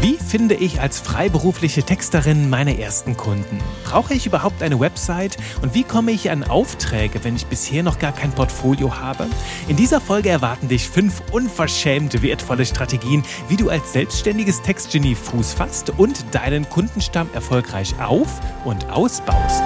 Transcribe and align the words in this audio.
Wie 0.00 0.16
finde 0.16 0.54
ich 0.54 0.80
als 0.80 1.00
freiberufliche 1.00 1.82
Texterin 1.82 2.48
meine 2.48 2.78
ersten 2.78 3.16
Kunden? 3.16 3.58
Brauche 3.84 4.14
ich 4.14 4.26
überhaupt 4.26 4.62
eine 4.62 4.78
Website? 4.78 5.36
Und 5.60 5.74
wie 5.74 5.82
komme 5.82 6.12
ich 6.12 6.30
an 6.30 6.44
Aufträge, 6.44 7.24
wenn 7.24 7.34
ich 7.34 7.46
bisher 7.46 7.82
noch 7.82 7.98
gar 7.98 8.12
kein 8.12 8.30
Portfolio 8.30 9.00
habe? 9.00 9.26
In 9.66 9.74
dieser 9.74 10.00
Folge 10.00 10.28
erwarten 10.28 10.68
dich 10.68 10.88
fünf 10.88 11.20
unverschämt 11.32 12.22
wertvolle 12.22 12.64
Strategien, 12.64 13.24
wie 13.48 13.56
du 13.56 13.70
als 13.70 13.92
selbstständiges 13.92 14.62
Textgenie 14.62 15.16
Fuß 15.16 15.52
fasst 15.52 15.90
und 15.90 16.24
deinen 16.32 16.68
Kundenstamm 16.68 17.28
erfolgreich 17.34 17.94
auf- 18.00 18.40
und 18.64 18.88
ausbaust. 18.88 19.64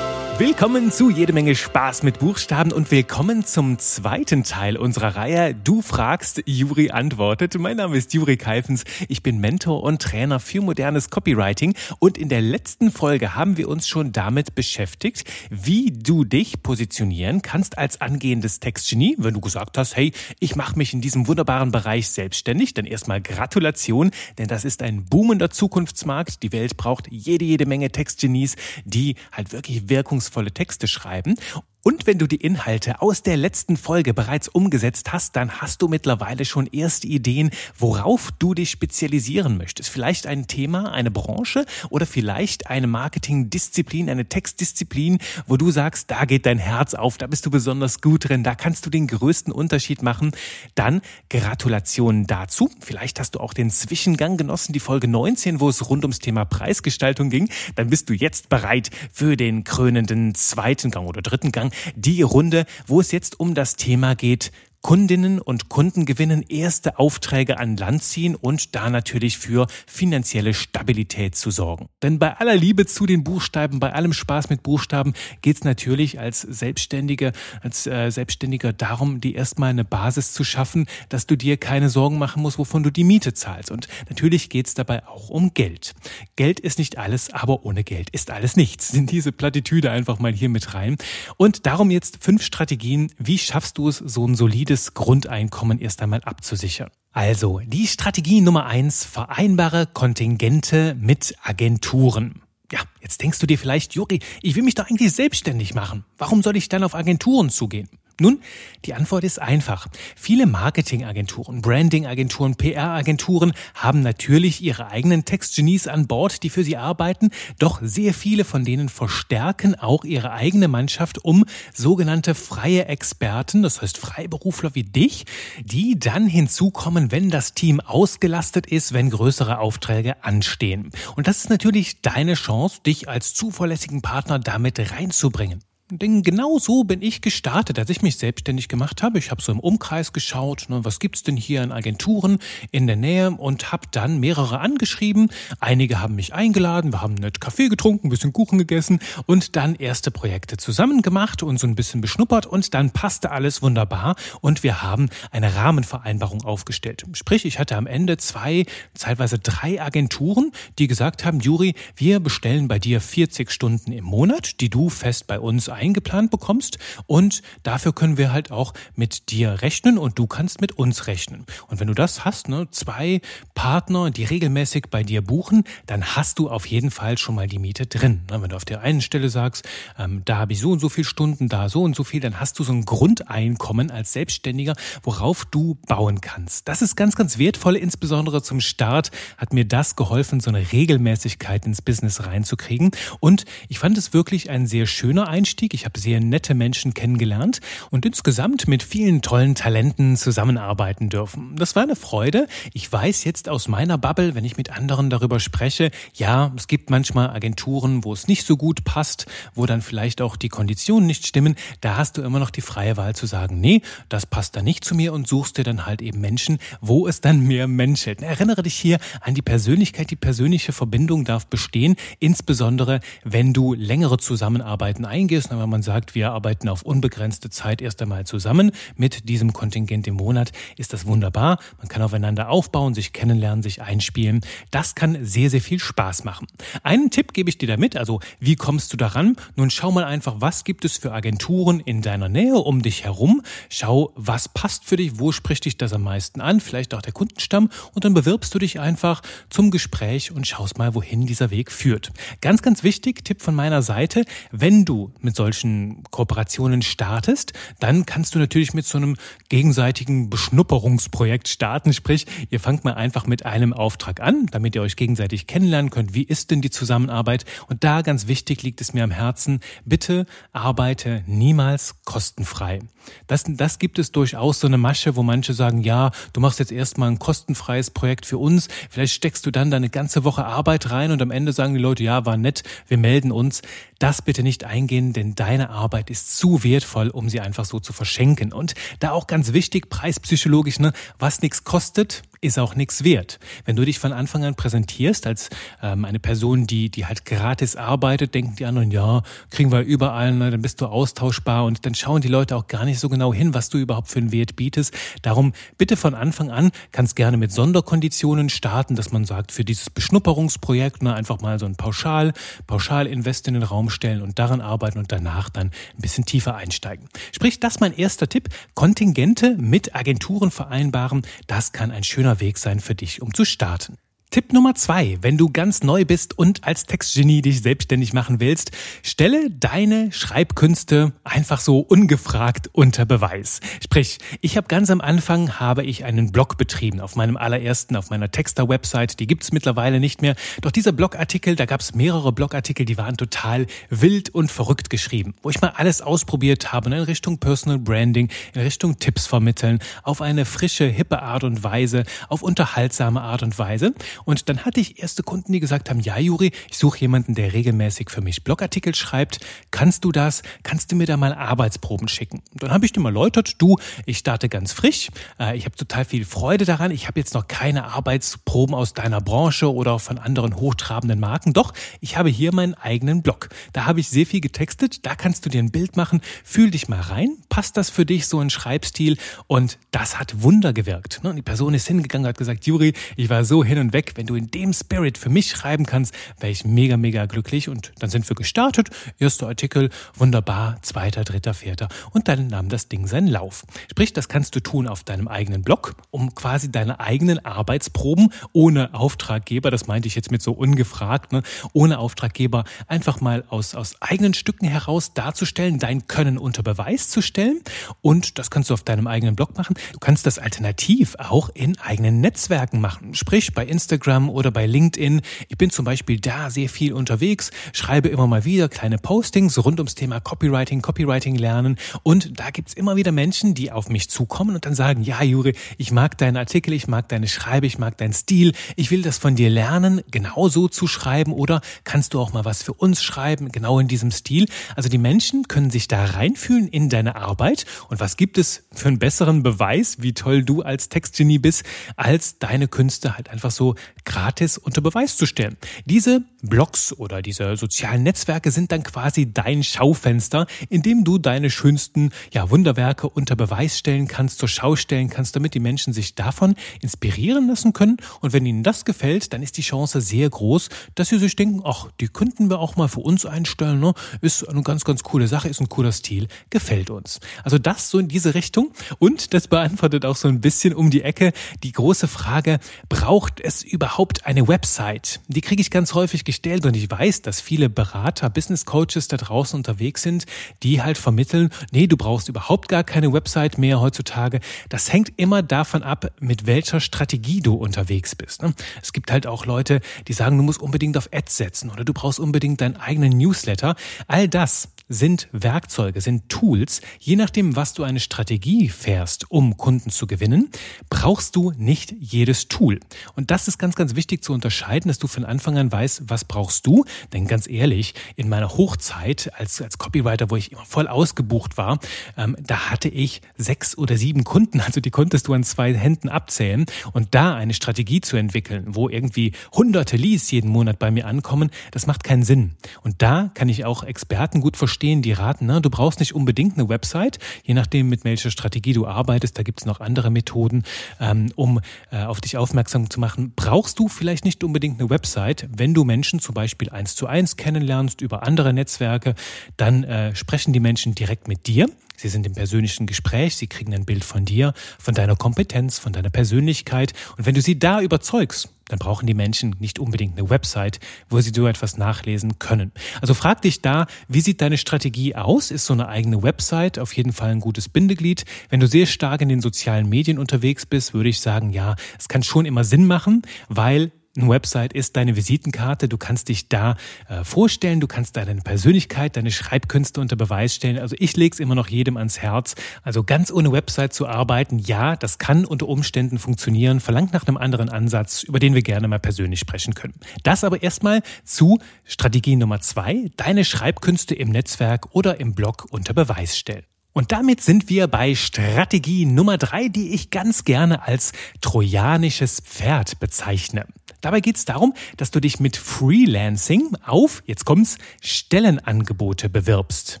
Willkommen 0.38 0.92
zu 0.92 1.10
jede 1.10 1.32
Menge 1.32 1.56
Spaß 1.56 2.04
mit 2.04 2.20
Buchstaben 2.20 2.70
und 2.70 2.92
willkommen 2.92 3.44
zum 3.44 3.80
zweiten 3.80 4.44
Teil 4.44 4.76
unserer 4.76 5.16
Reihe 5.16 5.52
Du 5.52 5.82
fragst, 5.82 6.44
Juri 6.46 6.92
antwortet. 6.92 7.58
Mein 7.58 7.78
Name 7.78 7.96
ist 7.96 8.14
Juri 8.14 8.36
Keifens. 8.36 8.84
Ich 9.08 9.24
bin 9.24 9.40
Mentor 9.40 9.82
und 9.82 10.00
Trainer 10.00 10.38
für 10.38 10.60
modernes 10.60 11.10
Copywriting 11.10 11.74
und 11.98 12.16
in 12.16 12.28
der 12.28 12.40
letzten 12.40 12.92
Folge 12.92 13.34
haben 13.34 13.56
wir 13.56 13.68
uns 13.68 13.88
schon 13.88 14.12
damit 14.12 14.54
beschäftigt, 14.54 15.24
wie 15.50 15.90
du 15.90 16.22
dich 16.22 16.62
positionieren 16.62 17.42
kannst 17.42 17.76
als 17.76 18.00
angehendes 18.00 18.60
Textgenie, 18.60 19.16
wenn 19.18 19.34
du 19.34 19.40
gesagt 19.40 19.76
hast, 19.76 19.96
hey, 19.96 20.12
ich 20.38 20.54
mache 20.54 20.78
mich 20.78 20.94
in 20.94 21.00
diesem 21.00 21.26
wunderbaren 21.26 21.72
Bereich 21.72 22.10
selbstständig, 22.10 22.74
dann 22.74 22.84
erstmal 22.84 23.20
Gratulation, 23.20 24.12
denn 24.38 24.46
das 24.46 24.64
ist 24.64 24.82
ein 24.82 25.04
boomender 25.04 25.50
Zukunftsmarkt. 25.50 26.44
Die 26.44 26.52
Welt 26.52 26.76
braucht 26.76 27.08
jede, 27.10 27.44
jede 27.44 27.66
Menge 27.66 27.90
Textgenies, 27.90 28.54
die 28.84 29.16
halt 29.32 29.52
wirklich 29.52 29.88
wirkungsvoll 29.88 30.27
wirkungsvolle 30.28 30.52
Texte 30.52 30.86
schreiben 30.88 31.36
und 31.84 32.06
wenn 32.08 32.18
du 32.18 32.26
die 32.26 32.36
Inhalte 32.36 33.00
aus 33.00 33.22
der 33.22 33.36
letzten 33.36 33.76
Folge 33.76 34.12
bereits 34.12 34.48
umgesetzt 34.48 35.12
hast, 35.12 35.36
dann 35.36 35.60
hast 35.60 35.80
du 35.80 35.88
mittlerweile 35.88 36.44
schon 36.44 36.66
erste 36.66 37.06
Ideen, 37.06 37.50
worauf 37.78 38.30
du 38.38 38.52
dich 38.52 38.70
spezialisieren 38.70 39.56
möchtest. 39.56 39.88
Vielleicht 39.88 40.26
ein 40.26 40.48
Thema, 40.48 40.92
eine 40.92 41.12
Branche 41.12 41.64
oder 41.88 42.04
vielleicht 42.04 42.66
eine 42.66 42.88
Marketingdisziplin, 42.88 44.10
eine 44.10 44.28
Textdisziplin, 44.28 45.18
wo 45.46 45.56
du 45.56 45.70
sagst, 45.70 46.10
da 46.10 46.24
geht 46.24 46.46
dein 46.46 46.58
Herz 46.58 46.94
auf, 46.94 47.16
da 47.16 47.28
bist 47.28 47.46
du 47.46 47.50
besonders 47.50 48.00
gut 48.00 48.28
drin, 48.28 48.42
da 48.42 48.56
kannst 48.56 48.84
du 48.84 48.90
den 48.90 49.06
größten 49.06 49.52
Unterschied 49.52 50.02
machen. 50.02 50.32
Dann 50.74 51.00
Gratulationen 51.30 52.26
dazu. 52.26 52.70
Vielleicht 52.80 53.20
hast 53.20 53.36
du 53.36 53.40
auch 53.40 53.54
den 53.54 53.70
Zwischengang 53.70 54.36
genossen, 54.36 54.72
die 54.72 54.80
Folge 54.80 55.06
19, 55.06 55.60
wo 55.60 55.68
es 55.68 55.88
rund 55.88 56.04
ums 56.04 56.18
Thema 56.18 56.44
Preisgestaltung 56.44 57.30
ging. 57.30 57.48
Dann 57.76 57.88
bist 57.88 58.10
du 58.10 58.14
jetzt 58.14 58.48
bereit 58.48 58.90
für 59.12 59.36
den 59.36 59.62
krönenden 59.62 60.34
zweiten 60.34 60.90
Gang 60.90 61.06
oder 61.06 61.22
dritten 61.22 61.52
Gang 61.52 61.67
die 61.94 62.22
Runde, 62.22 62.66
wo 62.86 63.00
es 63.00 63.12
jetzt 63.12 63.40
um 63.40 63.54
das 63.54 63.76
Thema 63.76 64.14
geht, 64.14 64.52
Kundinnen 64.80 65.40
und 65.40 65.68
Kunden 65.68 66.06
gewinnen, 66.06 66.44
erste 66.48 66.98
Aufträge 66.98 67.58
an 67.58 67.76
Land 67.76 68.02
ziehen 68.02 68.36
und 68.36 68.76
da 68.76 68.90
natürlich 68.90 69.36
für 69.36 69.66
finanzielle 69.86 70.54
Stabilität 70.54 71.34
zu 71.34 71.50
sorgen. 71.50 71.88
Denn 72.02 72.18
bei 72.18 72.36
aller 72.36 72.56
Liebe 72.56 72.86
zu 72.86 73.04
den 73.04 73.24
Buchstaben, 73.24 73.80
bei 73.80 73.92
allem 73.92 74.12
Spaß 74.12 74.50
mit 74.50 74.62
Buchstaben 74.62 75.14
geht 75.42 75.56
es 75.56 75.64
natürlich 75.64 76.20
als 76.20 76.42
Selbstständige, 76.42 77.32
als 77.60 77.86
äh, 77.86 78.10
Selbstständiger 78.10 78.72
darum, 78.72 79.20
dir 79.20 79.34
erstmal 79.34 79.70
eine 79.70 79.84
Basis 79.84 80.32
zu 80.32 80.44
schaffen, 80.44 80.86
dass 81.08 81.26
du 81.26 81.36
dir 81.36 81.56
keine 81.56 81.88
Sorgen 81.88 82.18
machen 82.18 82.40
musst, 82.40 82.58
wovon 82.58 82.84
du 82.84 82.90
die 82.90 83.04
Miete 83.04 83.34
zahlst. 83.34 83.72
Und 83.72 83.88
natürlich 84.08 84.48
geht 84.48 84.68
es 84.68 84.74
dabei 84.74 85.06
auch 85.08 85.28
um 85.28 85.54
Geld. 85.54 85.94
Geld 86.36 86.60
ist 86.60 86.78
nicht 86.78 86.98
alles, 86.98 87.32
aber 87.32 87.64
ohne 87.64 87.82
Geld 87.82 88.10
ist 88.10 88.30
alles 88.30 88.56
nichts. 88.56 88.88
Sind 88.98 89.10
diese 89.10 89.32
Plattitüde 89.32 89.90
einfach 89.90 90.20
mal 90.20 90.32
hier 90.32 90.48
mit 90.48 90.74
rein. 90.74 90.96
Und 91.36 91.66
darum 91.66 91.90
jetzt 91.90 92.18
fünf 92.22 92.44
Strategien, 92.44 93.12
wie 93.18 93.38
schaffst 93.38 93.76
du 93.76 93.88
es, 93.88 93.98
so 93.98 94.26
ein 94.26 94.36
solides 94.36 94.67
solides 94.68 94.92
Grundeinkommen 94.92 95.78
erst 95.78 96.02
einmal 96.02 96.20
abzusichern. 96.24 96.90
Also, 97.12 97.60
die 97.64 97.86
Strategie 97.86 98.42
Nummer 98.42 98.66
eins, 98.66 99.04
vereinbare 99.04 99.86
Kontingente 99.86 100.94
mit 101.00 101.34
Agenturen. 101.42 102.42
Ja, 102.70 102.80
jetzt 103.00 103.22
denkst 103.22 103.38
du 103.38 103.46
dir 103.46 103.58
vielleicht, 103.58 103.94
Juri, 103.94 104.20
ich 104.42 104.56
will 104.56 104.62
mich 104.62 104.74
doch 104.74 104.88
eigentlich 104.90 105.12
selbstständig 105.12 105.74
machen. 105.74 106.04
Warum 106.18 106.42
soll 106.42 106.56
ich 106.56 106.68
dann 106.68 106.84
auf 106.84 106.94
Agenturen 106.94 107.48
zugehen? 107.48 107.88
Nun, 108.20 108.40
die 108.84 108.94
Antwort 108.94 109.22
ist 109.22 109.40
einfach. 109.40 109.86
Viele 110.16 110.46
Marketingagenturen, 110.46 111.62
Brandingagenturen, 111.62 112.56
PR-Agenturen 112.56 113.52
haben 113.74 114.02
natürlich 114.02 114.60
ihre 114.60 114.88
eigenen 114.88 115.24
Textgenies 115.24 115.86
an 115.86 116.08
Bord, 116.08 116.42
die 116.42 116.50
für 116.50 116.64
sie 116.64 116.76
arbeiten, 116.76 117.30
doch 117.60 117.78
sehr 117.80 118.12
viele 118.14 118.44
von 118.44 118.64
denen 118.64 118.88
verstärken 118.88 119.76
auch 119.76 120.04
ihre 120.04 120.32
eigene 120.32 120.66
Mannschaft 120.66 121.24
um 121.24 121.44
sogenannte 121.72 122.34
freie 122.34 122.86
Experten, 122.86 123.62
das 123.62 123.82
heißt 123.82 123.98
Freiberufler 123.98 124.74
wie 124.74 124.84
dich, 124.84 125.24
die 125.62 125.96
dann 125.96 126.26
hinzukommen, 126.26 127.12
wenn 127.12 127.30
das 127.30 127.54
Team 127.54 127.78
ausgelastet 127.78 128.66
ist, 128.66 128.92
wenn 128.94 129.10
größere 129.10 129.60
Aufträge 129.60 130.24
anstehen. 130.24 130.90
Und 131.14 131.28
das 131.28 131.38
ist 131.38 131.50
natürlich 131.50 132.00
deine 132.00 132.34
Chance, 132.34 132.80
dich 132.84 133.08
als 133.08 133.34
zuverlässigen 133.34 134.02
Partner 134.02 134.40
damit 134.40 134.80
reinzubringen. 134.90 135.62
Denn 135.90 136.22
genau 136.22 136.58
so 136.58 136.84
bin 136.84 137.00
ich 137.00 137.22
gestartet, 137.22 137.78
als 137.78 137.88
ich 137.88 138.02
mich 138.02 138.18
selbstständig 138.18 138.68
gemacht 138.68 139.02
habe. 139.02 139.18
Ich 139.18 139.30
habe 139.30 139.40
so 139.40 139.50
im 139.50 139.58
Umkreis 139.58 140.12
geschaut, 140.12 140.66
ne, 140.68 140.84
was 140.84 140.98
gibt's 140.98 141.22
denn 141.22 141.38
hier 141.38 141.62
in 141.62 141.72
Agenturen 141.72 142.40
in 142.70 142.86
der 142.86 142.96
Nähe 142.96 143.30
und 143.30 143.72
habe 143.72 143.86
dann 143.90 144.20
mehrere 144.20 144.60
angeschrieben. 144.60 145.30
Einige 145.60 146.02
haben 146.02 146.14
mich 146.14 146.34
eingeladen, 146.34 146.92
wir 146.92 147.00
haben 147.00 147.14
nett 147.14 147.40
Kaffee 147.40 147.70
getrunken, 147.70 148.08
ein 148.08 148.10
bisschen 148.10 148.34
Kuchen 148.34 148.58
gegessen 148.58 148.98
und 149.24 149.56
dann 149.56 149.76
erste 149.76 150.10
Projekte 150.10 150.58
zusammen 150.58 151.00
gemacht 151.00 151.42
und 151.42 151.58
so 151.58 151.66
ein 151.66 151.74
bisschen 151.74 152.02
beschnuppert 152.02 152.44
und 152.44 152.74
dann 152.74 152.90
passte 152.90 153.30
alles 153.30 153.62
wunderbar 153.62 154.16
und 154.42 154.62
wir 154.62 154.82
haben 154.82 155.08
eine 155.30 155.54
Rahmenvereinbarung 155.54 156.44
aufgestellt. 156.44 157.04
Sprich, 157.14 157.46
ich 157.46 157.58
hatte 157.58 157.76
am 157.76 157.86
Ende 157.86 158.18
zwei, 158.18 158.66
zeitweise 158.92 159.38
drei 159.38 159.80
Agenturen, 159.80 160.52
die 160.78 160.86
gesagt 160.86 161.24
haben, 161.24 161.40
Juri, 161.40 161.74
wir 161.96 162.20
bestellen 162.20 162.68
bei 162.68 162.78
dir 162.78 163.00
40 163.00 163.50
Stunden 163.50 163.92
im 163.92 164.04
Monat, 164.04 164.60
die 164.60 164.68
du 164.68 164.90
fest 164.90 165.26
bei 165.26 165.40
uns 165.40 165.70
eingeplant 165.78 166.30
bekommst 166.30 166.78
und 167.06 167.42
dafür 167.62 167.92
können 167.94 168.18
wir 168.18 168.32
halt 168.32 168.50
auch 168.50 168.74
mit 168.94 169.30
dir 169.30 169.62
rechnen 169.62 169.96
und 169.96 170.18
du 170.18 170.26
kannst 170.26 170.60
mit 170.60 170.72
uns 170.72 171.06
rechnen. 171.06 171.46
Und 171.68 171.80
wenn 171.80 171.88
du 171.88 171.94
das 171.94 172.24
hast, 172.24 172.48
ne, 172.48 172.68
zwei 172.70 173.20
Partner, 173.54 174.10
die 174.10 174.24
regelmäßig 174.24 174.86
bei 174.90 175.02
dir 175.02 175.22
buchen, 175.22 175.64
dann 175.86 176.04
hast 176.16 176.38
du 176.38 176.50
auf 176.50 176.66
jeden 176.66 176.90
Fall 176.90 177.18
schon 177.18 177.34
mal 177.34 177.46
die 177.46 177.58
Miete 177.58 177.86
drin. 177.86 178.22
Ne, 178.30 178.42
wenn 178.42 178.50
du 178.50 178.56
auf 178.56 178.64
der 178.64 178.82
einen 178.82 179.00
Stelle 179.00 179.28
sagst, 179.28 179.66
ähm, 179.98 180.22
da 180.24 180.38
habe 180.38 180.52
ich 180.52 180.60
so 180.60 180.70
und 180.70 180.80
so 180.80 180.88
viele 180.88 181.04
Stunden, 181.04 181.48
da 181.48 181.68
so 181.68 181.82
und 181.82 181.96
so 181.96 182.04
viel, 182.04 182.20
dann 182.20 182.40
hast 182.40 182.58
du 182.58 182.64
so 182.64 182.72
ein 182.72 182.84
Grundeinkommen 182.84 183.90
als 183.90 184.12
Selbstständiger, 184.12 184.74
worauf 185.02 185.44
du 185.44 185.76
bauen 185.86 186.20
kannst. 186.20 186.68
Das 186.68 186.82
ist 186.82 186.96
ganz, 186.96 187.16
ganz 187.16 187.38
wertvoll, 187.38 187.76
insbesondere 187.76 188.42
zum 188.42 188.60
Start 188.60 189.10
hat 189.36 189.52
mir 189.52 189.64
das 189.64 189.96
geholfen, 189.96 190.40
so 190.40 190.50
eine 190.50 190.72
Regelmäßigkeit 190.72 191.66
ins 191.66 191.82
Business 191.82 192.24
reinzukriegen. 192.24 192.90
Und 193.20 193.44
ich 193.68 193.78
fand 193.78 193.96
es 193.98 194.12
wirklich 194.12 194.50
ein 194.50 194.66
sehr 194.66 194.86
schöner 194.86 195.28
Einstieg 195.28 195.67
Einstieg. 195.68 195.74
Ich 195.74 195.84
habe 195.84 195.98
sehr 195.98 196.20
nette 196.20 196.54
Menschen 196.54 196.94
kennengelernt 196.94 197.60
und 197.90 198.06
insgesamt 198.06 198.68
mit 198.68 198.82
vielen 198.82 199.22
tollen 199.22 199.54
Talenten 199.54 200.16
zusammenarbeiten 200.16 201.08
dürfen. 201.08 201.54
Das 201.56 201.76
war 201.76 201.82
eine 201.82 201.96
Freude. 201.96 202.46
Ich 202.72 202.90
weiß 202.90 203.24
jetzt 203.24 203.48
aus 203.48 203.68
meiner 203.68 203.98
Bubble, 203.98 204.34
wenn 204.34 204.44
ich 204.44 204.56
mit 204.56 204.70
anderen 204.70 205.10
darüber 205.10 205.40
spreche, 205.40 205.90
ja, 206.14 206.52
es 206.56 206.66
gibt 206.66 206.90
manchmal 206.90 207.30
Agenturen, 207.30 208.04
wo 208.04 208.12
es 208.12 208.28
nicht 208.28 208.44
so 208.44 208.56
gut 208.56 208.84
passt, 208.84 209.26
wo 209.54 209.66
dann 209.66 209.82
vielleicht 209.82 210.20
auch 210.20 210.36
die 210.36 210.48
Konditionen 210.48 211.06
nicht 211.06 211.26
stimmen. 211.26 211.54
Da 211.80 211.96
hast 211.96 212.16
du 212.16 212.22
immer 212.22 212.38
noch 212.38 212.50
die 212.50 212.60
freie 212.60 212.96
Wahl 212.96 213.14
zu 213.14 213.26
sagen, 213.26 213.60
nee, 213.60 213.82
das 214.08 214.26
passt 214.26 214.56
da 214.56 214.62
nicht 214.62 214.84
zu 214.84 214.94
mir 214.94 215.12
und 215.12 215.28
suchst 215.28 215.58
dir 215.58 215.64
dann 215.64 215.86
halt 215.86 216.02
eben 216.02 216.20
Menschen, 216.20 216.58
wo 216.80 217.06
es 217.06 217.20
dann 217.20 217.46
mehr 217.46 217.68
menschelt. 217.68 218.22
Erinnere 218.22 218.62
dich 218.62 218.74
hier 218.74 218.98
an 219.20 219.34
die 219.34 219.42
Persönlichkeit. 219.42 220.10
Die 220.10 220.16
persönliche 220.16 220.72
Verbindung 220.72 221.24
darf 221.24 221.46
bestehen, 221.46 221.96
insbesondere 222.18 223.00
wenn 223.24 223.52
du 223.52 223.74
längere 223.74 224.18
Zusammenarbeiten 224.18 225.04
eingehst 225.04 225.50
wenn 225.60 225.68
man 225.68 225.82
sagt, 225.82 226.14
wir 226.14 226.32
arbeiten 226.32 226.68
auf 226.68 226.82
unbegrenzte 226.82 227.50
Zeit 227.50 227.82
erst 227.82 228.00
einmal 228.02 228.26
zusammen 228.26 228.72
mit 228.96 229.28
diesem 229.28 229.52
Kontingent 229.52 230.06
im 230.06 230.14
Monat, 230.14 230.52
ist 230.76 230.92
das 230.92 231.06
wunderbar. 231.06 231.58
Man 231.78 231.88
kann 231.88 232.02
aufeinander 232.02 232.48
aufbauen, 232.48 232.94
sich 232.94 233.12
kennenlernen, 233.12 233.62
sich 233.62 233.82
einspielen. 233.82 234.40
Das 234.70 234.94
kann 234.94 235.24
sehr, 235.24 235.50
sehr 235.50 235.60
viel 235.60 235.78
Spaß 235.78 236.24
machen. 236.24 236.46
Einen 236.82 237.10
Tipp 237.10 237.32
gebe 237.32 237.50
ich 237.50 237.58
dir 237.58 237.68
damit, 237.68 237.96
also 237.96 238.20
wie 238.40 238.56
kommst 238.56 238.92
du 238.92 238.96
daran? 238.96 239.36
Nun 239.56 239.70
schau 239.70 239.90
mal 239.90 240.04
einfach, 240.04 240.36
was 240.38 240.64
gibt 240.64 240.84
es 240.84 240.96
für 240.96 241.12
Agenturen 241.12 241.80
in 241.80 242.02
deiner 242.02 242.28
Nähe 242.28 242.54
um 242.54 242.82
dich 242.82 243.04
herum? 243.04 243.42
Schau, 243.68 244.12
was 244.14 244.48
passt 244.48 244.84
für 244.84 244.96
dich, 244.96 245.18
wo 245.18 245.32
spricht 245.32 245.64
dich 245.64 245.76
das 245.76 245.92
am 245.92 246.02
meisten 246.02 246.40
an? 246.40 246.60
Vielleicht 246.60 246.94
auch 246.94 247.02
der 247.02 247.12
Kundenstamm 247.12 247.70
und 247.94 248.04
dann 248.04 248.14
bewirbst 248.14 248.54
du 248.54 248.58
dich 248.58 248.80
einfach 248.80 249.22
zum 249.50 249.70
Gespräch 249.70 250.32
und 250.32 250.46
schaust 250.46 250.78
mal, 250.78 250.94
wohin 250.94 251.26
dieser 251.26 251.50
Weg 251.50 251.72
führt. 251.72 252.12
Ganz, 252.40 252.62
ganz 252.62 252.82
wichtig, 252.82 253.24
Tipp 253.24 253.42
von 253.42 253.54
meiner 253.54 253.82
Seite, 253.82 254.24
wenn 254.50 254.84
du 254.84 255.12
mit 255.20 255.36
solchen 255.36 255.47
solchen 255.48 256.02
Kooperationen 256.10 256.82
startest, 256.82 257.54
dann 257.80 258.04
kannst 258.04 258.34
du 258.34 258.38
natürlich 258.38 258.74
mit 258.74 258.84
so 258.84 258.98
einem 258.98 259.16
gegenseitigen 259.48 260.28
Beschnupperungsprojekt 260.28 261.48
starten. 261.48 261.94
Sprich, 261.94 262.26
ihr 262.50 262.60
fangt 262.60 262.84
mal 262.84 262.94
einfach 262.94 263.26
mit 263.26 263.46
einem 263.46 263.72
Auftrag 263.72 264.20
an, 264.20 264.46
damit 264.50 264.74
ihr 264.74 264.82
euch 264.82 264.96
gegenseitig 264.96 265.46
kennenlernen 265.46 265.90
könnt. 265.90 266.12
Wie 266.12 266.22
ist 266.22 266.50
denn 266.50 266.60
die 266.60 266.70
Zusammenarbeit? 266.70 267.46
Und 267.68 267.82
da 267.82 268.02
ganz 268.02 268.26
wichtig 268.26 268.62
liegt 268.62 268.82
es 268.82 268.92
mir 268.92 269.04
am 269.04 269.10
Herzen, 269.10 269.60
bitte 269.86 270.26
arbeite 270.52 271.22
niemals 271.26 271.94
kostenfrei. 272.04 272.80
Das, 273.26 273.44
das 273.46 273.78
gibt 273.78 273.98
es 273.98 274.12
durchaus 274.12 274.60
so 274.60 274.66
eine 274.66 274.76
Masche, 274.76 275.16
wo 275.16 275.22
manche 275.22 275.54
sagen, 275.54 275.82
ja, 275.82 276.10
du 276.34 276.40
machst 276.40 276.58
jetzt 276.58 276.72
erstmal 276.72 277.10
ein 277.10 277.18
kostenfreies 277.18 277.90
Projekt 277.90 278.26
für 278.26 278.36
uns, 278.36 278.68
vielleicht 278.90 279.14
steckst 279.14 279.46
du 279.46 279.50
dann 279.50 279.70
deine 279.70 279.88
ganze 279.88 280.24
Woche 280.24 280.44
Arbeit 280.44 280.90
rein 280.90 281.10
und 281.10 281.22
am 281.22 281.30
Ende 281.30 281.52
sagen 281.52 281.72
die 281.72 281.80
Leute, 281.80 282.02
ja, 282.02 282.26
war 282.26 282.36
nett, 282.36 282.64
wir 282.86 282.98
melden 282.98 283.32
uns. 283.32 283.62
Das 283.98 284.22
bitte 284.22 284.42
nicht 284.42 284.64
eingehen, 284.64 285.12
denn 285.12 285.34
deine 285.38 285.70
Arbeit 285.70 286.10
ist 286.10 286.36
zu 286.36 286.64
wertvoll, 286.64 287.08
um 287.08 287.28
sie 287.28 287.40
einfach 287.40 287.64
so 287.64 287.80
zu 287.80 287.92
verschenken. 287.92 288.52
Und 288.52 288.74
da 289.00 289.12
auch 289.12 289.26
ganz 289.26 289.52
wichtig, 289.52 289.88
preispsychologisch, 289.88 290.78
ne, 290.80 290.92
was 291.18 291.42
nichts 291.42 291.64
kostet, 291.64 292.22
ist 292.40 292.58
auch 292.58 292.74
nichts 292.74 293.04
wert. 293.04 293.38
Wenn 293.64 293.76
du 293.76 293.84
dich 293.84 293.98
von 293.98 294.12
Anfang 294.12 294.44
an 294.44 294.54
präsentierst 294.54 295.26
als 295.26 295.50
ähm, 295.82 296.04
eine 296.04 296.18
Person, 296.18 296.66
die, 296.66 296.90
die 296.90 297.06
halt 297.06 297.24
gratis 297.24 297.76
arbeitet, 297.76 298.34
denken 298.34 298.56
die 298.56 298.64
anderen, 298.64 298.90
ja, 298.90 299.22
kriegen 299.50 299.72
wir 299.72 299.80
überall, 299.80 300.32
ne, 300.32 300.50
dann 300.50 300.62
bist 300.62 300.80
du 300.80 300.86
austauschbar 300.86 301.64
und 301.64 301.84
dann 301.84 301.94
schauen 301.94 302.20
die 302.20 302.28
Leute 302.28 302.56
auch 302.56 302.66
gar 302.66 302.84
nicht 302.84 303.00
so 303.00 303.08
genau 303.08 303.34
hin, 303.34 303.54
was 303.54 303.68
du 303.68 303.78
überhaupt 303.78 304.08
für 304.08 304.18
einen 304.18 304.32
Wert 304.32 304.56
bietest. 304.56 304.94
Darum 305.22 305.52
bitte 305.76 305.96
von 305.96 306.14
Anfang 306.14 306.50
an, 306.50 306.70
kannst 306.92 307.16
gerne 307.16 307.36
mit 307.36 307.52
Sonderkonditionen 307.52 308.48
starten, 308.48 308.94
dass 308.94 309.12
man 309.12 309.24
sagt, 309.24 309.52
für 309.52 309.64
dieses 309.64 309.90
Beschnupperungsprojekt 309.90 311.02
ne, 311.02 311.14
einfach 311.14 311.40
mal 311.40 311.58
so 311.58 311.66
ein 311.66 311.76
Pauschal, 311.76 312.32
Pauschal-Invest 312.66 313.48
in 313.48 313.54
den 313.54 313.62
Raum 313.62 313.90
stellen 313.90 314.22
und 314.22 314.38
daran 314.38 314.60
arbeiten 314.60 314.98
und 314.98 315.10
danach 315.10 315.48
dann 315.48 315.68
ein 315.68 316.00
bisschen 316.00 316.24
tiefer 316.24 316.54
einsteigen. 316.54 317.08
Sprich, 317.32 317.60
das 317.60 317.80
mein 317.80 317.96
erster 317.96 318.28
Tipp. 318.28 318.48
Kontingente 318.74 319.56
mit 319.58 319.94
Agenturen 319.94 320.50
vereinbaren, 320.50 321.22
das 321.46 321.72
kann 321.72 321.90
ein 321.90 322.04
schöner 322.04 322.27
schöner 322.28 322.40
Weg 322.40 322.58
sein 322.58 322.80
für 322.80 322.94
dich, 322.94 323.22
um 323.22 323.32
zu 323.32 323.44
starten. 323.44 323.96
Tipp 324.30 324.52
Nummer 324.52 324.74
zwei, 324.74 325.16
wenn 325.22 325.38
du 325.38 325.48
ganz 325.48 325.82
neu 325.82 326.04
bist 326.04 326.38
und 326.38 326.64
als 326.64 326.84
Textgenie 326.84 327.40
dich 327.40 327.62
selbstständig 327.62 328.12
machen 328.12 328.40
willst, 328.40 328.72
stelle 329.02 329.48
deine 329.50 330.12
Schreibkünste 330.12 331.12
einfach 331.24 331.60
so 331.60 331.78
ungefragt 331.78 332.68
unter 332.74 333.06
Beweis. 333.06 333.60
Sprich, 333.82 334.18
ich 334.42 334.58
habe 334.58 334.68
ganz 334.68 334.90
am 334.90 335.00
Anfang 335.00 335.58
habe 335.58 335.82
ich 335.82 336.04
einen 336.04 336.30
Blog 336.30 336.58
betrieben 336.58 337.00
auf 337.00 337.16
meinem 337.16 337.38
allerersten, 337.38 337.96
auf 337.96 338.10
meiner 338.10 338.30
Texter-Website, 338.30 339.18
die 339.18 339.26
gibt's 339.26 339.50
mittlerweile 339.50 339.98
nicht 339.98 340.20
mehr. 340.20 340.36
Doch 340.60 340.72
dieser 340.72 340.92
Blogartikel, 340.92 341.56
da 341.56 341.64
gab's 341.64 341.94
mehrere 341.94 342.30
Blogartikel, 342.30 342.84
die 342.84 342.98
waren 342.98 343.16
total 343.16 343.66
wild 343.88 344.28
und 344.34 344.50
verrückt 344.50 344.90
geschrieben, 344.90 345.36
wo 345.42 345.48
ich 345.48 345.62
mal 345.62 345.72
alles 345.74 346.02
ausprobiert 346.02 346.70
habe 346.70 346.90
in 346.90 347.02
Richtung 347.02 347.38
Personal 347.38 347.78
Branding, 347.78 348.28
in 348.52 348.60
Richtung 348.60 348.98
Tipps 348.98 349.26
vermitteln, 349.26 349.78
auf 350.02 350.20
eine 350.20 350.44
frische, 350.44 350.84
hippe 350.84 351.22
Art 351.22 351.44
und 351.44 351.64
Weise, 351.64 352.04
auf 352.28 352.42
unterhaltsame 352.42 353.22
Art 353.22 353.42
und 353.42 353.58
Weise. 353.58 353.94
Und 354.24 354.48
dann 354.48 354.64
hatte 354.64 354.80
ich 354.80 355.00
erste 355.00 355.22
Kunden, 355.22 355.52
die 355.52 355.60
gesagt 355.60 355.90
haben, 355.90 356.00
ja, 356.00 356.18
Juri, 356.18 356.52
ich 356.70 356.78
suche 356.78 357.00
jemanden, 357.00 357.34
der 357.34 357.52
regelmäßig 357.52 358.10
für 358.10 358.20
mich 358.20 358.44
Blogartikel 358.44 358.94
schreibt. 358.94 359.40
Kannst 359.70 360.04
du 360.04 360.12
das? 360.12 360.42
Kannst 360.62 360.92
du 360.92 360.96
mir 360.96 361.06
da 361.06 361.16
mal 361.16 361.34
Arbeitsproben 361.34 362.08
schicken? 362.08 362.42
Dann 362.54 362.70
habe 362.70 362.86
ich 362.86 362.92
dem 362.92 363.04
erläutert, 363.04 363.60
du, 363.60 363.78
ich 364.06 364.18
starte 364.18 364.48
ganz 364.48 364.72
frisch. 364.72 365.08
Äh, 365.38 365.56
ich 365.56 365.64
habe 365.64 365.76
total 365.76 366.04
viel 366.04 366.24
Freude 366.24 366.64
daran. 366.64 366.90
Ich 366.90 367.06
habe 367.06 367.18
jetzt 367.20 367.34
noch 367.34 367.48
keine 367.48 367.84
Arbeitsproben 367.84 368.74
aus 368.74 368.94
deiner 368.94 369.20
Branche 369.20 369.72
oder 369.72 369.98
von 369.98 370.18
anderen 370.18 370.56
hochtrabenden 370.56 371.20
Marken. 371.20 371.52
Doch, 371.52 371.72
ich 372.00 372.16
habe 372.16 372.28
hier 372.28 372.54
meinen 372.54 372.74
eigenen 372.74 373.22
Blog. 373.22 373.48
Da 373.72 373.86
habe 373.86 374.00
ich 374.00 374.08
sehr 374.08 374.26
viel 374.26 374.40
getextet. 374.40 375.06
Da 375.06 375.14
kannst 375.14 375.44
du 375.44 375.50
dir 375.50 375.62
ein 375.62 375.70
Bild 375.70 375.96
machen. 375.96 376.20
Fühl 376.44 376.70
dich 376.70 376.88
mal 376.88 377.00
rein. 377.00 377.36
Passt 377.48 377.76
das 377.76 377.90
für 377.90 378.06
dich, 378.06 378.26
so 378.26 378.40
ein 378.40 378.50
Schreibstil? 378.50 379.16
Und 379.46 379.78
das 379.90 380.18
hat 380.18 380.42
Wunder 380.42 380.72
gewirkt. 380.72 381.22
Ne? 381.22 381.30
Und 381.30 381.36
die 381.36 381.42
Person 381.42 381.74
ist 381.74 381.86
hingegangen 381.86 382.24
und 382.24 382.30
hat 382.30 382.38
gesagt, 382.38 382.66
Juri, 382.66 382.92
ich 383.16 383.30
war 383.30 383.44
so 383.44 383.64
hin 383.64 383.78
und 383.78 383.92
weg 383.92 384.07
wenn 384.16 384.26
du 384.26 384.34
in 384.34 384.50
dem 384.50 384.72
Spirit 384.72 385.18
für 385.18 385.30
mich 385.30 385.50
schreiben 385.50 385.86
kannst, 385.86 386.14
wäre 386.40 386.50
ich 386.50 386.64
mega, 386.64 386.96
mega 386.96 387.26
glücklich. 387.26 387.68
Und 387.68 387.92
dann 387.98 388.10
sind 388.10 388.28
wir 388.28 388.36
gestartet. 388.36 388.88
Erster 389.18 389.48
Artikel, 389.48 389.90
wunderbar, 390.14 390.78
zweiter, 390.82 391.24
dritter, 391.24 391.54
vierter. 391.54 391.88
Und 392.12 392.28
dann 392.28 392.48
nahm 392.48 392.68
das 392.68 392.88
Ding 392.88 393.06
seinen 393.06 393.28
Lauf. 393.28 393.64
Sprich, 393.90 394.12
das 394.12 394.28
kannst 394.28 394.54
du 394.56 394.60
tun 394.60 394.86
auf 394.86 395.04
deinem 395.04 395.28
eigenen 395.28 395.62
Blog, 395.62 395.94
um 396.10 396.34
quasi 396.34 396.70
deine 396.70 397.00
eigenen 397.00 397.44
Arbeitsproben 397.44 398.32
ohne 398.52 398.94
Auftraggeber, 398.94 399.70
das 399.70 399.86
meinte 399.86 400.08
ich 400.08 400.14
jetzt 400.14 400.30
mit 400.30 400.42
so 400.42 400.52
ungefragt, 400.52 401.32
ne, 401.32 401.42
ohne 401.72 401.98
Auftraggeber 401.98 402.64
einfach 402.86 403.20
mal 403.20 403.44
aus, 403.48 403.74
aus 403.74 404.00
eigenen 404.00 404.34
Stücken 404.34 404.66
heraus 404.66 405.14
darzustellen, 405.14 405.78
dein 405.78 406.06
Können 406.06 406.38
unter 406.38 406.62
Beweis 406.62 407.08
zu 407.08 407.22
stellen. 407.22 407.60
Und 408.00 408.38
das 408.38 408.50
kannst 408.50 408.70
du 408.70 408.74
auf 408.74 408.82
deinem 408.82 409.06
eigenen 409.06 409.36
Blog 409.36 409.56
machen. 409.56 409.76
Du 409.92 409.98
kannst 409.98 410.26
das 410.26 410.38
alternativ 410.38 411.16
auch 411.18 411.50
in 411.54 411.78
eigenen 411.78 412.20
Netzwerken 412.20 412.80
machen. 412.80 413.14
Sprich, 413.14 413.52
bei 413.54 413.64
Instagram 413.64 413.97
Instagram 413.98 414.30
oder 414.30 414.50
bei 414.50 414.66
LinkedIn. 414.66 415.20
Ich 415.48 415.58
bin 415.58 415.70
zum 415.70 415.84
Beispiel 415.84 416.20
da 416.20 416.50
sehr 416.50 416.68
viel 416.68 416.92
unterwegs, 416.92 417.50
schreibe 417.72 418.08
immer 418.08 418.26
mal 418.26 418.44
wieder 418.44 418.68
kleine 418.68 418.96
Postings 418.96 419.58
rund 419.64 419.80
ums 419.80 419.96
Thema 419.96 420.20
Copywriting, 420.20 420.82
Copywriting 420.82 421.34
lernen 421.34 421.76
und 422.04 422.38
da 422.38 422.50
gibt's 422.50 422.74
immer 422.74 422.94
wieder 422.94 423.10
Menschen, 423.10 423.54
die 423.54 423.72
auf 423.72 423.88
mich 423.88 424.08
zukommen 424.08 424.54
und 424.54 424.64
dann 424.64 424.74
sagen, 424.74 425.02
ja 425.02 425.22
Juri, 425.22 425.54
ich 425.78 425.90
mag 425.90 426.16
deinen 426.16 426.36
Artikel, 426.36 426.72
ich 426.74 426.86
mag 426.86 427.08
deine 427.08 427.26
Schreibe, 427.26 427.66
ich 427.66 427.78
mag 427.78 427.98
deinen 427.98 428.12
Stil, 428.12 428.52
ich 428.76 428.90
will 428.92 429.02
das 429.02 429.18
von 429.18 429.34
dir 429.34 429.50
lernen, 429.50 430.02
genau 430.10 430.48
so 430.48 430.68
zu 430.68 430.86
schreiben 430.86 431.32
oder 431.32 431.60
kannst 431.82 432.14
du 432.14 432.20
auch 432.20 432.32
mal 432.32 432.44
was 432.44 432.62
für 432.62 432.74
uns 432.74 433.02
schreiben, 433.02 433.50
genau 433.50 433.80
in 433.80 433.88
diesem 433.88 434.12
Stil. 434.12 434.46
Also 434.76 434.88
die 434.88 434.98
Menschen 434.98 435.48
können 435.48 435.70
sich 435.70 435.88
da 435.88 436.04
reinfühlen 436.04 436.68
in 436.68 436.88
deine 436.88 437.16
Arbeit 437.16 437.66
und 437.88 437.98
was 437.98 438.16
gibt 438.16 438.38
es 438.38 438.64
für 438.72 438.88
einen 438.88 439.00
besseren 439.00 439.42
Beweis, 439.42 439.96
wie 440.00 440.12
toll 440.12 440.44
du 440.44 440.62
als 440.62 440.88
Textgenie 440.88 441.38
bist, 441.38 441.64
als 441.96 442.38
deine 442.38 442.68
Künste 442.68 443.16
halt 443.16 443.28
einfach 443.30 443.50
so 443.50 443.74
gratis 444.04 444.58
unter 444.58 444.80
Beweis 444.80 445.16
zu 445.16 445.26
stellen. 445.26 445.56
Diese 445.84 446.22
Blogs 446.42 446.92
oder 446.92 447.20
diese 447.20 447.56
sozialen 447.56 448.02
Netzwerke 448.04 448.50
sind 448.50 448.70
dann 448.72 448.82
quasi 448.82 449.32
dein 449.32 449.62
Schaufenster, 449.62 450.46
in 450.68 450.82
dem 450.82 451.04
du 451.04 451.18
deine 451.18 451.50
schönsten 451.50 452.10
ja, 452.32 452.48
Wunderwerke 452.50 453.08
unter 453.08 453.36
Beweis 453.36 453.78
stellen 453.78 454.06
kannst, 454.06 454.38
zur 454.38 454.48
Schau 454.48 454.76
stellen 454.76 455.10
kannst, 455.10 455.34
damit 455.34 455.54
die 455.54 455.60
Menschen 455.60 455.92
sich 455.92 456.14
davon 456.14 456.54
inspirieren 456.80 457.48
lassen 457.48 457.72
können. 457.72 457.96
Und 458.20 458.32
wenn 458.32 458.46
ihnen 458.46 458.62
das 458.62 458.84
gefällt, 458.84 459.32
dann 459.32 459.42
ist 459.42 459.56
die 459.56 459.62
Chance 459.62 460.00
sehr 460.00 460.30
groß, 460.30 460.68
dass 460.94 461.08
sie 461.08 461.18
sich 461.18 461.34
denken, 461.34 461.62
ach, 461.64 461.88
die 462.00 462.08
könnten 462.08 462.50
wir 462.50 462.60
auch 462.60 462.76
mal 462.76 462.88
für 462.88 463.00
uns 463.00 463.26
einstellen. 463.26 463.80
Ne? 463.80 463.94
Ist 464.20 464.48
eine 464.48 464.62
ganz, 464.62 464.84
ganz 464.84 465.02
coole 465.02 465.28
Sache, 465.28 465.48
ist 465.48 465.60
ein 465.60 465.68
cooler 465.68 465.92
Stil, 465.92 466.28
gefällt 466.50 466.90
uns. 466.90 467.20
Also 467.42 467.58
das 467.58 467.90
so 467.90 467.98
in 467.98 468.08
diese 468.08 468.34
Richtung. 468.34 468.72
Und 468.98 469.34
das 469.34 469.48
beantwortet 469.48 470.04
auch 470.04 470.16
so 470.16 470.28
ein 470.28 470.40
bisschen 470.40 470.72
um 470.74 470.90
die 470.90 471.02
Ecke 471.02 471.32
die 471.62 471.72
große 471.72 472.06
Frage, 472.06 472.60
braucht 472.88 473.40
es 473.40 473.62
überhaupt 473.62 473.77
eine 474.24 474.48
Website? 474.48 475.20
Die 475.28 475.40
kriege 475.40 475.60
ich 475.60 475.70
ganz 475.70 475.94
häufig 475.94 476.24
gestellt 476.24 476.66
und 476.66 476.74
ich 476.74 476.90
weiß, 476.90 477.22
dass 477.22 477.40
viele 477.40 477.68
Berater, 477.68 478.30
Business 478.30 478.64
Coaches 478.64 479.08
da 479.08 479.16
draußen 479.16 479.56
unterwegs 479.56 480.02
sind, 480.02 480.26
die 480.62 480.82
halt 480.82 480.98
vermitteln, 480.98 481.50
nee, 481.70 481.86
du 481.86 481.96
brauchst 481.96 482.28
überhaupt 482.28 482.68
gar 482.68 482.84
keine 482.84 483.12
Website 483.12 483.58
mehr 483.58 483.80
heutzutage. 483.80 484.40
Das 484.68 484.92
hängt 484.92 485.12
immer 485.16 485.42
davon 485.42 485.82
ab, 485.82 486.10
mit 486.20 486.46
welcher 486.46 486.80
Strategie 486.80 487.40
du 487.40 487.54
unterwegs 487.54 488.14
bist. 488.14 488.42
Ne? 488.42 488.54
Es 488.82 488.92
gibt 488.92 489.10
halt 489.12 489.26
auch 489.26 489.46
Leute, 489.46 489.80
die 490.08 490.12
sagen, 490.12 490.36
du 490.36 490.42
musst 490.42 490.60
unbedingt 490.60 490.96
auf 490.96 491.08
Ads 491.12 491.36
setzen 491.36 491.70
oder 491.70 491.84
du 491.84 491.92
brauchst 491.92 492.20
unbedingt 492.20 492.60
deinen 492.60 492.76
eigenen 492.76 493.16
Newsletter. 493.16 493.76
All 494.06 494.28
das 494.28 494.68
sind 494.88 495.28
Werkzeuge, 495.32 496.00
sind 496.00 496.28
Tools. 496.28 496.80
Je 496.98 497.16
nachdem, 497.16 497.56
was 497.56 497.74
du 497.74 497.84
eine 497.84 498.00
Strategie 498.00 498.68
fährst, 498.68 499.30
um 499.30 499.56
Kunden 499.56 499.90
zu 499.90 500.06
gewinnen, 500.06 500.50
brauchst 500.88 501.36
du 501.36 501.52
nicht 501.56 501.94
jedes 501.98 502.48
Tool. 502.48 502.80
Und 503.14 503.30
das 503.30 503.48
ist 503.48 503.58
ganz, 503.58 503.74
ganz 503.74 503.94
wichtig 503.94 504.24
zu 504.24 504.32
unterscheiden, 504.32 504.88
dass 504.88 504.98
du 504.98 505.06
von 505.06 505.24
Anfang 505.24 505.58
an 505.58 505.70
weißt, 505.70 506.04
was 506.06 506.24
brauchst 506.24 506.66
du. 506.66 506.84
Denn 507.12 507.26
ganz 507.26 507.48
ehrlich, 507.48 507.94
in 508.16 508.28
meiner 508.28 508.56
Hochzeit 508.56 509.30
als, 509.36 509.60
als 509.60 509.78
Copywriter, 509.78 510.30
wo 510.30 510.36
ich 510.36 510.52
immer 510.52 510.64
voll 510.64 510.88
ausgebucht 510.88 511.58
war, 511.58 511.78
ähm, 512.16 512.36
da 512.40 512.70
hatte 512.70 512.88
ich 512.88 513.20
sechs 513.36 513.76
oder 513.76 513.96
sieben 513.96 514.24
Kunden. 514.24 514.60
Also 514.60 514.80
die 514.80 514.90
konntest 514.90 515.28
du 515.28 515.34
an 515.34 515.44
zwei 515.44 515.74
Händen 515.74 516.08
abzählen. 516.08 516.64
Und 516.92 517.14
da 517.14 517.34
eine 517.34 517.54
Strategie 517.54 518.00
zu 518.00 518.16
entwickeln, 518.16 518.64
wo 518.68 518.88
irgendwie 518.88 519.32
hunderte 519.52 519.96
Leads 519.96 520.30
jeden 520.30 520.50
Monat 520.50 520.78
bei 520.78 520.90
mir 520.90 521.06
ankommen, 521.06 521.50
das 521.72 521.86
macht 521.86 522.04
keinen 522.04 522.22
Sinn. 522.22 522.56
Und 522.82 523.02
da 523.02 523.30
kann 523.34 523.48
ich 523.48 523.64
auch 523.64 523.82
Experten 523.82 524.40
gut 524.40 524.56
verstehen, 524.56 524.77
verstehen, 524.78 525.02
die 525.02 525.10
raten, 525.10 525.46
ne? 525.46 525.60
du 525.60 525.70
brauchst 525.70 525.98
nicht 525.98 526.14
unbedingt 526.14 526.56
eine 526.56 526.68
Website, 526.68 527.18
je 527.42 527.52
nachdem, 527.52 527.88
mit 527.88 528.04
welcher 528.04 528.30
Strategie 528.30 528.74
du 528.74 528.86
arbeitest, 528.86 529.36
da 529.36 529.42
gibt 529.42 529.58
es 529.58 529.66
noch 529.66 529.80
andere 529.80 530.08
Methoden, 530.08 530.62
ähm, 531.00 531.32
um 531.34 531.60
äh, 531.90 532.04
auf 532.04 532.20
dich 532.20 532.36
aufmerksam 532.36 532.88
zu 532.88 533.00
machen. 533.00 533.32
Brauchst 533.34 533.80
du 533.80 533.88
vielleicht 533.88 534.24
nicht 534.24 534.44
unbedingt 534.44 534.78
eine 534.78 534.88
Website, 534.88 535.48
wenn 535.52 535.74
du 535.74 535.82
Menschen 535.82 536.20
zum 536.20 536.32
Beispiel 536.32 536.70
eins 536.70 536.94
zu 536.94 537.08
eins 537.08 537.36
kennenlernst 537.36 538.00
über 538.02 538.22
andere 538.22 538.52
Netzwerke, 538.52 539.16
dann 539.56 539.82
äh, 539.82 540.14
sprechen 540.14 540.52
die 540.52 540.60
Menschen 540.60 540.94
direkt 540.94 541.26
mit 541.26 541.48
dir. 541.48 541.66
Sie 541.96 542.08
sind 542.08 542.24
im 542.24 542.34
persönlichen 542.34 542.86
Gespräch, 542.86 543.34
sie 543.34 543.48
kriegen 543.48 543.74
ein 543.74 543.84
Bild 543.84 544.04
von 544.04 544.24
dir, 544.24 544.52
von 544.78 544.94
deiner 544.94 545.16
Kompetenz, 545.16 545.80
von 545.80 545.92
deiner 545.92 546.10
Persönlichkeit. 546.10 546.92
Und 547.16 547.26
wenn 547.26 547.34
du 547.34 547.42
sie 547.42 547.58
da 547.58 547.80
überzeugst, 547.80 548.50
dann 548.68 548.78
brauchen 548.78 549.06
die 549.06 549.14
Menschen 549.14 549.56
nicht 549.58 549.78
unbedingt 549.78 550.18
eine 550.18 550.30
Website, 550.30 550.80
wo 551.08 551.20
sie 551.20 551.32
so 551.34 551.46
etwas 551.46 551.76
nachlesen 551.76 552.38
können. 552.38 552.72
Also 553.00 553.14
frag 553.14 553.42
dich 553.42 553.62
da, 553.62 553.86
wie 554.08 554.20
sieht 554.20 554.40
deine 554.40 554.58
Strategie 554.58 555.14
aus? 555.14 555.50
Ist 555.50 555.66
so 555.66 555.74
eine 555.74 555.88
eigene 555.88 556.22
Website 556.22 556.78
auf 556.78 556.92
jeden 556.94 557.12
Fall 557.12 557.30
ein 557.30 557.40
gutes 557.40 557.68
Bindeglied? 557.68 558.24
Wenn 558.48 558.60
du 558.60 558.66
sehr 558.66 558.86
stark 558.86 559.20
in 559.20 559.28
den 559.28 559.40
sozialen 559.40 559.88
Medien 559.88 560.18
unterwegs 560.18 560.66
bist, 560.66 560.94
würde 560.94 561.08
ich 561.08 561.20
sagen, 561.20 561.50
ja, 561.50 561.76
es 561.98 562.08
kann 562.08 562.22
schon 562.22 562.46
immer 562.46 562.64
Sinn 562.64 562.86
machen, 562.86 563.22
weil 563.48 563.92
Website 564.26 564.72
ist 564.72 564.96
deine 564.96 565.16
Visitenkarte. 565.16 565.86
Du 565.86 565.98
kannst 565.98 566.30
dich 566.30 566.48
da 566.48 566.76
äh, 567.08 567.24
vorstellen, 567.24 567.80
du 567.80 567.86
kannst 567.86 568.16
da 568.16 568.24
deine 568.24 568.40
Persönlichkeit, 568.40 569.16
deine 569.16 569.30
Schreibkünste 569.30 570.00
unter 570.00 570.16
Beweis 570.16 570.54
stellen. 570.54 570.78
Also 570.78 570.96
ich 570.98 571.14
lege 571.16 571.34
es 571.34 571.40
immer 571.40 571.54
noch 571.54 571.68
jedem 571.68 571.98
ans 571.98 572.18
Herz. 572.18 572.54
Also 572.82 573.04
ganz 573.04 573.30
ohne 573.30 573.52
Website 573.52 573.92
zu 573.92 574.08
arbeiten, 574.08 574.58
ja, 574.58 574.96
das 574.96 575.18
kann 575.18 575.44
unter 575.44 575.68
Umständen 575.68 576.18
funktionieren, 576.18 576.80
verlangt 576.80 577.12
nach 577.12 577.26
einem 577.26 577.36
anderen 577.36 577.68
Ansatz, 577.68 578.22
über 578.22 578.38
den 578.38 578.54
wir 578.54 578.62
gerne 578.62 578.88
mal 578.88 578.98
persönlich 578.98 579.40
sprechen 579.40 579.74
können. 579.74 579.94
Das 580.22 580.42
aber 580.44 580.62
erstmal 580.62 581.02
zu 581.24 581.58
Strategie 581.84 582.36
Nummer 582.36 582.60
zwei, 582.60 583.10
deine 583.16 583.44
Schreibkünste 583.44 584.14
im 584.14 584.30
Netzwerk 584.30 584.94
oder 584.94 585.20
im 585.20 585.34
Blog 585.34 585.66
unter 585.70 585.92
Beweis 585.92 586.38
stellen. 586.38 586.64
Und 586.92 587.12
damit 587.12 587.40
sind 587.40 587.68
wir 587.68 587.86
bei 587.86 588.14
Strategie 588.14 589.04
Nummer 589.04 589.38
drei, 589.38 589.68
die 589.68 589.90
ich 589.90 590.10
ganz 590.10 590.44
gerne 590.44 590.86
als 590.86 591.12
trojanisches 591.40 592.40
Pferd 592.40 592.98
bezeichne. 592.98 593.66
Dabei 594.00 594.20
geht 594.20 594.36
es 594.36 594.44
darum, 594.44 594.74
dass 594.96 595.10
du 595.10 595.20
dich 595.20 595.40
mit 595.40 595.56
Freelancing 595.56 596.76
auf, 596.84 597.22
jetzt 597.26 597.44
kommt's, 597.44 597.78
Stellenangebote 598.00 599.28
bewirbst. 599.28 600.00